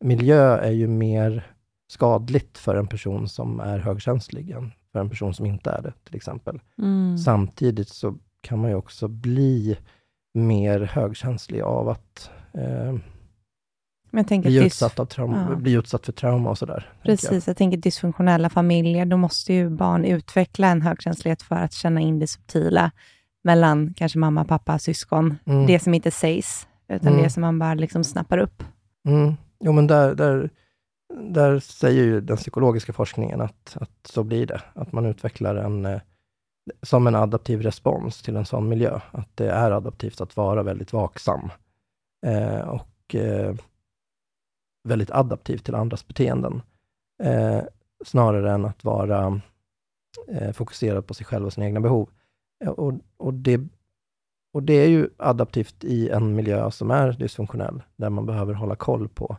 [0.00, 1.54] miljö är ju mer
[1.86, 5.92] skadligt för en person som är högkänslig än för en person som inte är det,
[6.04, 6.60] till exempel.
[6.78, 7.18] Mm.
[7.18, 9.78] Samtidigt så kan man ju också bli
[10.34, 12.94] mer högkänslig av att eh,
[14.10, 15.56] Men tänker bli, utsatt av trauma, ja.
[15.56, 16.74] bli utsatt för trauma och sådär.
[16.74, 17.18] tänker jag.
[17.18, 22.00] Precis, jag tänker dysfunktionella familjer, då måste ju barn utveckla en högkänslighet för att känna
[22.00, 22.90] in det subtila
[23.44, 25.34] mellan kanske mamma, pappa, syskon.
[25.46, 25.66] Mm.
[25.66, 27.22] Det som inte sägs, utan Mm.
[27.22, 28.62] det som man bara liksom snappar upp.
[29.08, 29.34] Mm.
[29.60, 30.50] Jo, men där, där,
[31.30, 34.60] där säger ju den psykologiska forskningen att, att så blir det.
[34.74, 36.00] Att man utvecklar en, eh,
[36.82, 39.00] som en adaptiv respons till en sån miljö.
[39.10, 41.50] Att det är adaptivt att vara väldigt vaksam.
[42.26, 43.54] Eh, och eh,
[44.88, 46.62] väldigt adaptiv till andras beteenden,
[47.22, 47.62] eh,
[48.04, 49.40] snarare än att vara
[50.28, 52.10] eh, fokuserad på sig själv och sina egna behov.
[52.64, 53.60] Eh, och, och, det,
[54.52, 58.76] och det är ju adaptivt i en miljö som är dysfunktionell, där man behöver hålla
[58.76, 59.36] koll på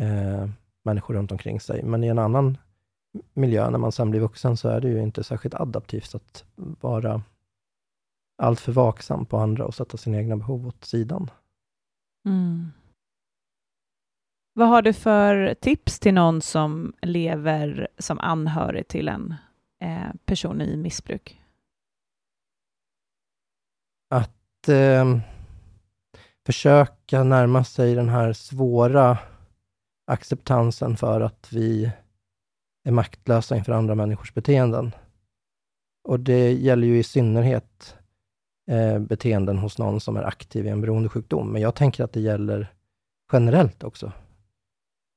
[0.00, 0.48] eh,
[0.84, 1.82] människor runt omkring sig.
[1.82, 2.58] Men i en annan
[3.32, 7.22] miljö, när man sen blir vuxen, så är det ju inte särskilt adaptivt att vara
[8.42, 11.30] alltför vaksam på andra och sätta sina egna behov åt sidan.
[12.26, 12.72] Mm.
[14.52, 19.34] Vad har du för tips till någon som lever som anhörig till en
[19.80, 21.42] eh, person i missbruk?
[24.10, 25.18] Att eh,
[26.46, 29.18] försöka närma sig den här svåra
[30.06, 31.90] acceptansen för att vi
[32.84, 34.92] är maktlösa inför andra människors beteenden.
[36.04, 37.96] Och det gäller ju i synnerhet
[38.70, 41.52] eh, beteenden hos någon som är aktiv i en beroendesjukdom.
[41.52, 42.72] Men jag tänker att det gäller
[43.32, 44.12] generellt också.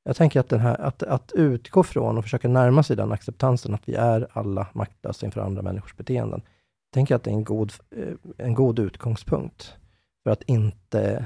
[0.03, 3.73] Jag tänker att, den här, att, att utgå från och försöka närma sig den acceptansen
[3.73, 6.41] att vi är alla maktlösa inför andra människors beteenden.
[6.45, 9.75] Jag tänker att det är en god, eh, en god utgångspunkt
[10.23, 11.25] för att inte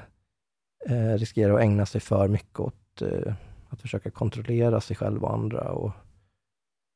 [0.86, 3.34] eh, riskera att ägna sig för mycket åt eh,
[3.70, 5.92] att försöka kontrollera sig själv och andra och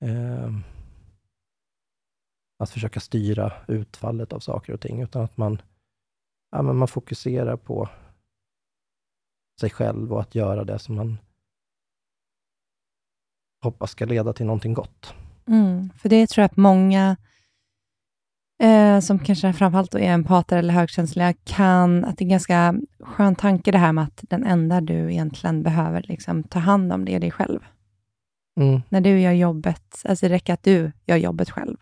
[0.02, 0.50] eh,
[2.60, 5.62] att försöka styra utfallet av saker och ting, utan att man,
[6.52, 7.90] ja, men man fokuserar på
[9.60, 11.18] sig själv och att göra det som man
[13.64, 15.14] hoppas ska leda till någonting gott.
[15.48, 17.18] Mm, för det tror jag att många
[18.64, 23.36] eh, som kanske framförallt är empater eller högkänsliga kan, att det är en ganska skön
[23.36, 27.16] tanke det här med att den enda du egentligen behöver liksom, ta hand om, det
[27.16, 27.60] är dig själv.
[28.60, 28.82] Mm.
[28.90, 31.78] När du gör jobbet, alltså det räcker att du gör jobbet själv.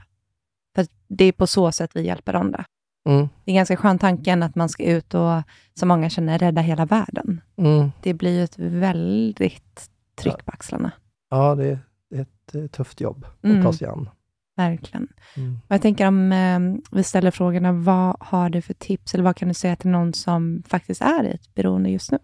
[0.76, 2.66] För det är på så sätt vi hjälper andra.
[3.10, 3.30] Mm.
[3.46, 5.42] Det är ganska skön tanken att man ska ut och,
[5.74, 7.42] som många känner, rädda hela världen.
[7.58, 7.92] Mm.
[8.04, 10.92] Det blir ju ett väldigt tryck på axlarna.
[11.30, 13.64] Ja, det, är ett eh, tufft jobb att Mm.
[13.64, 14.10] ta sig an.
[14.56, 15.08] Verkligen.
[15.36, 15.54] Mm.
[15.68, 16.60] Och jag tänker om eh,
[16.92, 20.14] vi ställer frågorna, vad har du för tips, eller vad kan du säga till någon
[20.14, 22.20] som faktiskt är i ett beroende just nu?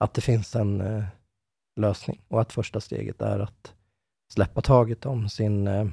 [0.00, 1.04] Att det finns en eh,
[1.78, 3.74] lösning och att första steget är att
[4.32, 5.88] släppa taget om sin eh,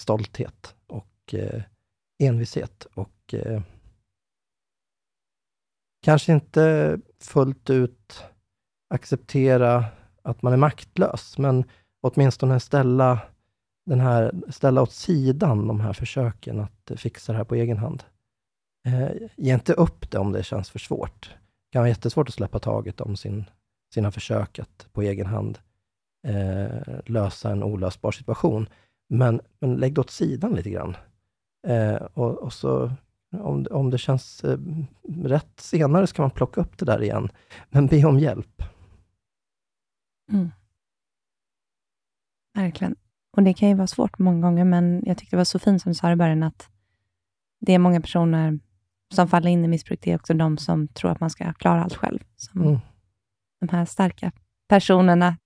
[0.00, 1.62] stolthet och eh,
[2.18, 3.62] envishet och eh,
[6.02, 8.24] kanske inte fullt ut
[8.94, 9.84] acceptera
[10.22, 11.64] att man är maktlös, men
[12.00, 13.18] åtminstone ställa,
[13.86, 18.04] den här, ställa åt sidan de här försöken att fixa det här på egen hand.
[18.86, 21.30] Eh, ge inte upp det om det känns för svårt.
[21.30, 23.44] Det kan vara jättesvårt att släppa taget om sin,
[23.92, 25.58] sina försök att på egen hand
[26.26, 28.68] eh, lösa en olösbar situation.
[29.08, 30.96] Men, men lägg det åt sidan lite grann.
[31.66, 32.92] Eh, och, och så
[33.32, 34.58] om, om det känns eh,
[35.24, 37.28] rätt senare ska man plocka upp det där igen.
[37.68, 38.62] Men be om hjälp.
[40.32, 40.50] Mm.
[42.54, 42.96] Verkligen.
[43.36, 45.82] Och det kan ju vara svårt många gånger, men jag tyckte det var så fint
[45.82, 46.68] som du sa i början, att
[47.60, 48.58] det är många personer
[49.14, 50.00] som faller in i missbruk.
[50.02, 52.18] Det är också de som tror att man ska klara allt själv.
[52.36, 52.78] Som Mm.
[53.66, 54.32] De här starka
[54.68, 55.36] personerna.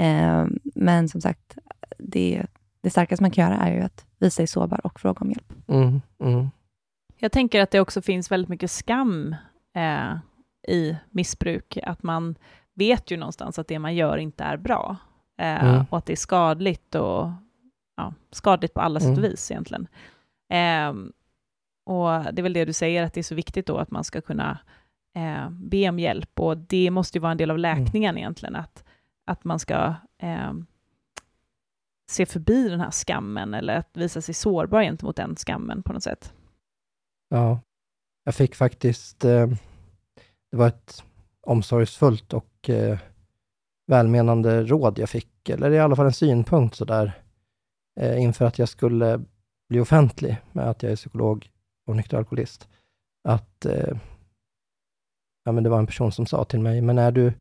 [0.00, 1.58] Eh, men som sagt,
[1.98, 2.46] det,
[2.80, 5.52] det starkaste man kan göra är ju att visa sig sårbar och fråga om hjälp.
[5.68, 6.48] Mm, mm,
[7.18, 9.34] Jag tänker att det också finns väldigt mycket skam
[9.76, 10.16] eh,
[10.68, 12.34] i missbruk, att man
[12.74, 14.96] vet ju någonstans att det man gör inte är bra,
[15.40, 15.84] eh, Mm.
[15.90, 17.30] och att det är skadligt och
[17.96, 19.30] ja, skadligt på alla sätt och Mm.
[19.30, 19.86] vis egentligen.
[20.52, 21.12] Ehm,
[21.86, 24.04] och det är väl det du säger, att det är så viktigt då att man
[24.04, 24.58] ska kunna
[25.16, 28.84] eh, be om hjälp, och det måste ju vara en del av läkningen egentligen, att,
[29.26, 30.52] att man ska eh,
[32.10, 36.02] se förbi den här skammen, eller att visa sig sårbar gentemot den skammen på något
[36.02, 36.34] sätt.
[37.28, 37.60] Ja.
[38.24, 39.46] Jag fick faktiskt, eh,
[40.50, 41.04] det var ett
[41.40, 42.98] omsorgsfullt och eh,
[43.86, 47.12] välmenande råd jag fick, eller i alla fall en synpunkt sådär,
[48.00, 49.24] eh, inför att jag skulle
[49.68, 51.50] bli offentlig med att jag är psykolog
[51.86, 52.68] och nykter alkoholist.
[53.28, 53.96] Att eh,
[55.48, 57.32] ja, men det var en person som sa till mig, men är du,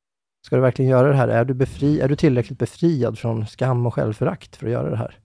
[0.46, 1.28] ska du verkligen göra det här?
[1.28, 4.98] Är du, befri, är du tillräckligt befriad från skam och självförakt för att göra det
[4.98, 5.20] här?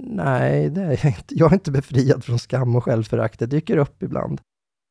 [0.00, 1.34] Nej, det är jag inte.
[1.38, 3.38] Jag är inte befriad från skam och självförakt.
[3.38, 4.40] Det dyker upp ibland.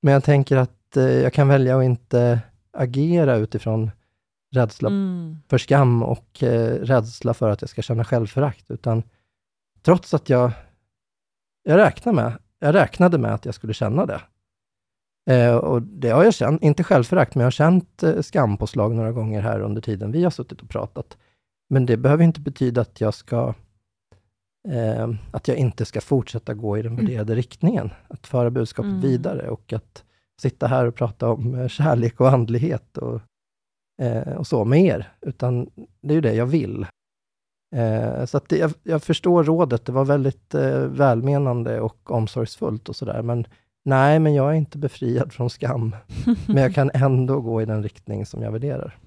[0.02, 2.40] Men jag tänker att eh, jag kan välja att inte
[2.78, 3.92] agera utifrån
[4.56, 5.38] rädsla Mm.
[5.48, 9.04] för skam och eh, rädsla för att jag ska känna självförakt, utan
[9.82, 10.52] trots att jag,
[11.64, 14.22] jag, räknar med, jag räknade med att jag skulle känna det.
[15.30, 19.12] Eh, och det har jag känt, inte självförakt, men jag har känt eh, skampåslag några
[19.12, 21.18] gånger här under tiden vi har suttit och pratat.
[21.70, 23.54] Men det behöver inte betyda att jag ska
[24.70, 27.06] eh, att jag inte ska fortsätta gå i den Mm.
[27.06, 29.02] värderade riktningen, att föra budskapet Mm.
[29.02, 30.04] vidare och att
[30.42, 33.22] sitta här och prata om eh, kärlek och andlighet och,
[34.02, 35.70] eh, och så med er, utan
[36.02, 36.86] det är ju det jag vill.
[37.76, 42.90] Eh, så att det, jag, jag, förstår rådet, det var väldigt eh, välmenande och omsorgsfullt
[42.90, 43.46] och sådär, men
[43.84, 45.96] nej, men jag är inte befriad från skam.
[46.48, 48.98] men jag kan ändå gå i den riktning som jag värderar.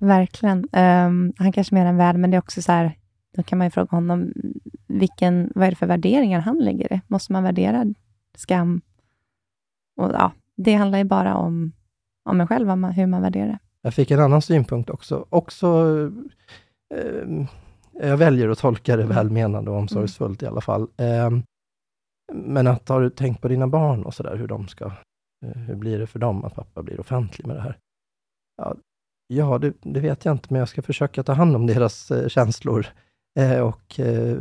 [0.00, 0.58] Verkligen.
[0.58, 2.96] Um, han kanske menar väl, men det är också så här,
[3.36, 4.32] då kan man ju fråga honom,
[4.86, 7.00] vilken, vad är det för värderingar han lägger i?
[7.06, 7.84] Måste man värdera
[8.36, 8.80] skam?
[9.96, 11.72] Och, ja, det handlar ju bara om,
[12.24, 13.58] om en själv, man, hur man värderar det.
[13.82, 15.26] Jag fick en annan synpunkt också.
[15.30, 15.86] Också
[16.94, 17.46] eh,
[18.08, 19.16] jag väljer att tolka det mm.
[19.16, 20.48] välmenande och omsorgsfullt mm.
[20.48, 20.82] i alla fall.
[20.82, 21.30] Eh,
[22.32, 24.84] men att har du tänkt på dina barn och sådär, hur de ska,
[25.46, 27.78] eh, hur blir det för dem att pappa blir offentlig med det här?
[28.56, 28.76] Ja,
[29.28, 32.28] ja det, det, vet jag inte, men jag ska försöka ta hand om deras eh,
[32.28, 32.86] känslor
[33.38, 34.38] eh, och eh,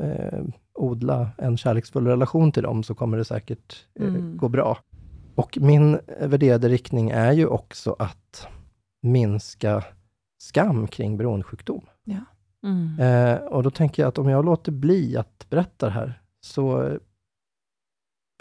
[0.00, 0.44] eh,
[0.74, 4.36] odla en kärleksfull relation till dem, så kommer det säkert mm.
[4.36, 4.78] gå bra.
[5.34, 8.48] Och min värderade riktning är ju också att
[9.02, 9.84] minska
[10.38, 11.86] skam kring beroendesjukdom.
[12.04, 12.20] Ja.
[12.62, 13.00] Mm.
[13.00, 16.98] Eh, och då tänker jag att om jag låter bli att berätta det här, så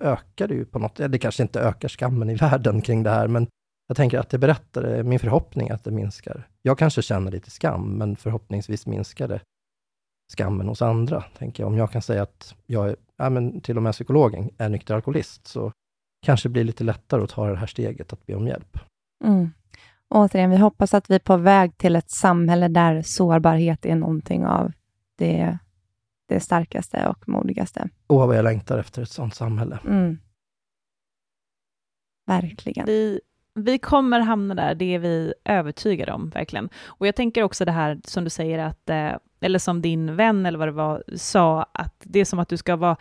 [0.02, 3.28] ökar det ju på något, det kanske inte ökar skammen i världen kring det här,
[3.28, 3.48] men
[3.88, 6.48] jag tänker att det berättar det, min förhoppning att det minskar.
[6.62, 9.42] Jag kanske känner lite skam, men förhoppningsvis minskar det
[10.34, 11.68] skammen hos andra, tänker jag.
[11.68, 14.96] Om jag kan säga att jag är, ja, men till och med psykologen är nykter
[14.96, 15.72] alkoholist, så
[16.26, 18.80] kanske det blir lite lättare att ta det här steget att be om hjälp.
[19.24, 19.52] Mm.
[20.10, 24.46] Återigen, vi hoppas att vi är på väg till ett samhälle där sårbarhet är någonting
[24.46, 24.72] av
[25.18, 25.58] det,
[26.28, 27.90] det starkaste och modigaste.
[28.08, 29.80] Åh, vad jag längtar efter ett sådant samhälle.
[29.86, 30.18] Mm.
[32.28, 32.86] Verkligen.
[32.86, 33.20] Vi,
[33.56, 36.70] vi kommer hamna där, det är vi övertygade om, verkligen.
[36.86, 39.12] Och jag tänker också det här som du säger, att, eh,
[39.42, 42.58] eller som din vän, eller vad det var, sa, att det är som att du
[42.58, 42.98] ska vara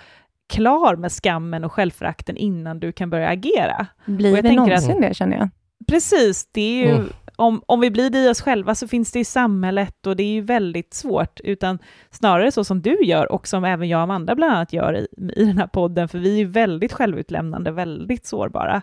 [0.49, 3.87] klar med skammen och självförakten innan du kan börja agera.
[4.05, 5.49] Blir vi någonsin att, det, känner jag?
[5.89, 7.09] Precis, det är ju, mm.
[7.37, 10.23] Om, om vi blir det i oss själva så finns det i samhället och det
[10.23, 11.79] är ju väldigt svårt, utan
[12.11, 15.07] snarare så som du gör och som även jag och Amanda bland annat gör i,
[15.37, 18.83] i den här podden, för vi är ju väldigt självutlämnande, väldigt sårbara,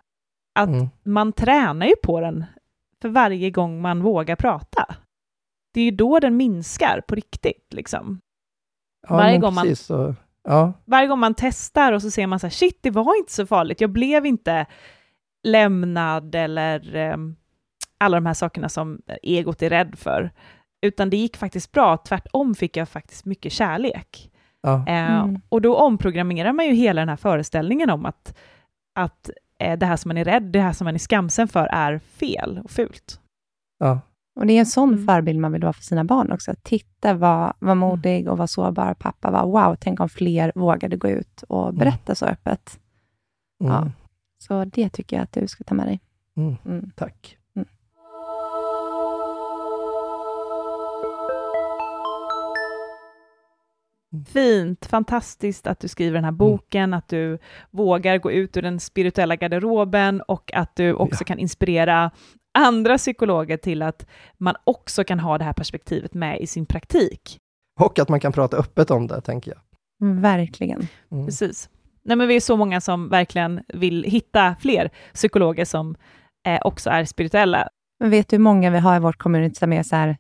[0.60, 0.89] att mm.
[1.04, 2.45] man tränar ju på den
[3.01, 4.95] för varje gång man vågar prata.
[5.74, 7.74] Det är ju då den minskar på riktigt.
[7.74, 8.20] Liksom.
[9.08, 10.74] Ja, varje, gång man, så, ja.
[10.86, 13.45] varje gång man testar och så ser man så här, shit, det var inte så
[13.45, 14.66] farligt, jag blev inte
[15.43, 17.18] lämnad eller eh,
[18.04, 20.32] alla de här sakerna som egot är rädd för.
[20.82, 24.32] Utan det gick faktiskt bra, tvärtom fick jag faktiskt mycket kärlek.
[24.62, 24.76] Ja.
[24.88, 25.41] Eh, mm.
[25.49, 28.38] och då omprogrammerar man ju hela den här föreställningen om att,
[28.95, 29.30] att
[29.60, 31.99] eh, det här som man är rädd, det här som man är skamsen för, är
[31.99, 33.20] fel och fult.
[33.80, 34.01] Ja.
[34.36, 35.06] Och det är en sån mm.
[35.06, 36.54] förebild man vill vara för sina barn också.
[36.64, 39.45] Titta vad, vad modig och vad sårbar pappa var.
[39.45, 41.76] Wow, tänk om fler vågade gå ut och mm.
[41.76, 42.16] berätta mm.
[42.16, 42.80] så öppet.
[43.58, 43.78] Ja.
[43.78, 43.91] Mm.
[44.38, 45.99] Så det tycker jag att du ska ta med dig.
[46.38, 46.91] Mm, mm.
[46.95, 47.38] Tack.
[54.34, 56.97] Fint, fantastiskt att du skriver den här boken, mm.
[56.97, 57.38] att du
[57.72, 61.26] vågar gå ut ur den spirituella garderoben och att du också ja.
[61.26, 62.11] kan inspirera
[62.53, 64.07] andra psykologer till att
[64.38, 67.39] man också kan ha det här perspektivet med i sin praktik.
[67.80, 69.59] Och att man kan prata öppet om det, tänker jag.
[70.22, 70.88] Verkligen.
[71.11, 71.26] Mm.
[71.26, 71.70] Precis.
[72.05, 75.95] Nej, men vi är så många som verkligen vill hitta fler psykologer som
[76.47, 77.68] eh, också är spirituella.
[77.99, 80.18] Men vet du hur många vi har i vårt community som är så här,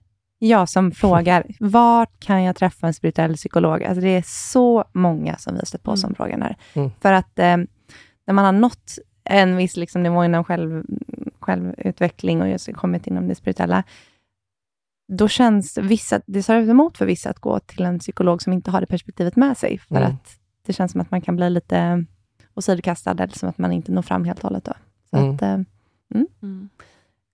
[0.47, 3.83] jag som frågar, vart kan jag träffa en spirituell psykolog?
[3.83, 5.97] Alltså det är så många som vi har stött på mm.
[5.97, 6.57] som frågar här.
[6.73, 6.91] Mm.
[7.01, 7.57] För att eh,
[8.25, 10.83] när man har nått en viss liksom, nivå inom själv,
[11.39, 13.83] självutveckling och just kommit inom det spirituella,
[15.07, 18.71] då känns vissa, det tar emot för vissa att gå till en psykolog som inte
[18.71, 20.11] har det perspektivet med sig, för mm.
[20.11, 22.05] att det känns som att man kan bli lite
[22.53, 24.65] åsidokastad, eller som att man inte når fram helt och hållet.
[24.65, 24.73] Då.
[25.09, 25.35] Så mm.
[25.35, 25.53] Att, eh,
[26.13, 26.27] mm.
[26.41, 26.69] Mm.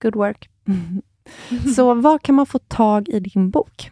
[0.02, 0.50] Good work.
[1.76, 3.90] Så vad kan man få tag i din bok?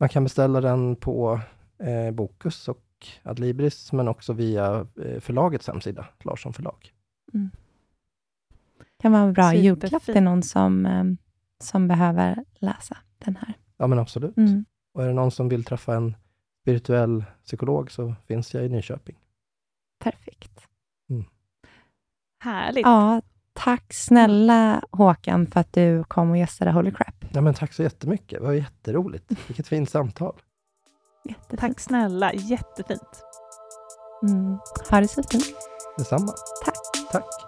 [0.00, 1.40] Man kan beställa den på
[1.78, 2.84] eh, Bokus och
[3.22, 6.92] Adlibris, men också via eh, förlagets hemsida, Larsson förlag.
[7.34, 7.50] Mm.
[9.02, 11.04] kan vara en bra julklapp till någon som, eh,
[11.64, 13.54] som behöver läsa den här.
[13.76, 14.36] Ja, men absolut.
[14.36, 14.64] Mm.
[14.94, 16.16] Och är det någon som vill träffa en
[16.62, 19.16] spirituell psykolog så finns jag i Nyköping.
[19.98, 20.68] Perfekt.
[21.10, 21.24] Mm.
[22.38, 22.86] Härligt.
[22.86, 23.22] Ja,
[23.58, 27.24] tack snälla Håkan för att du kom och gästade Holy Crap.
[27.32, 28.38] Ja, men tack så jättemycket.
[28.38, 29.24] Det var jätteroligt.
[29.46, 30.34] Vilket fint samtal.
[31.24, 31.60] Jättefint.
[31.60, 32.32] Tack snälla.
[32.32, 33.22] Jättefint.
[34.22, 34.58] Mm.
[34.90, 35.44] Ha det så fint.
[35.98, 36.32] Detsamma.
[36.64, 36.74] Tack.
[37.12, 37.47] Tack.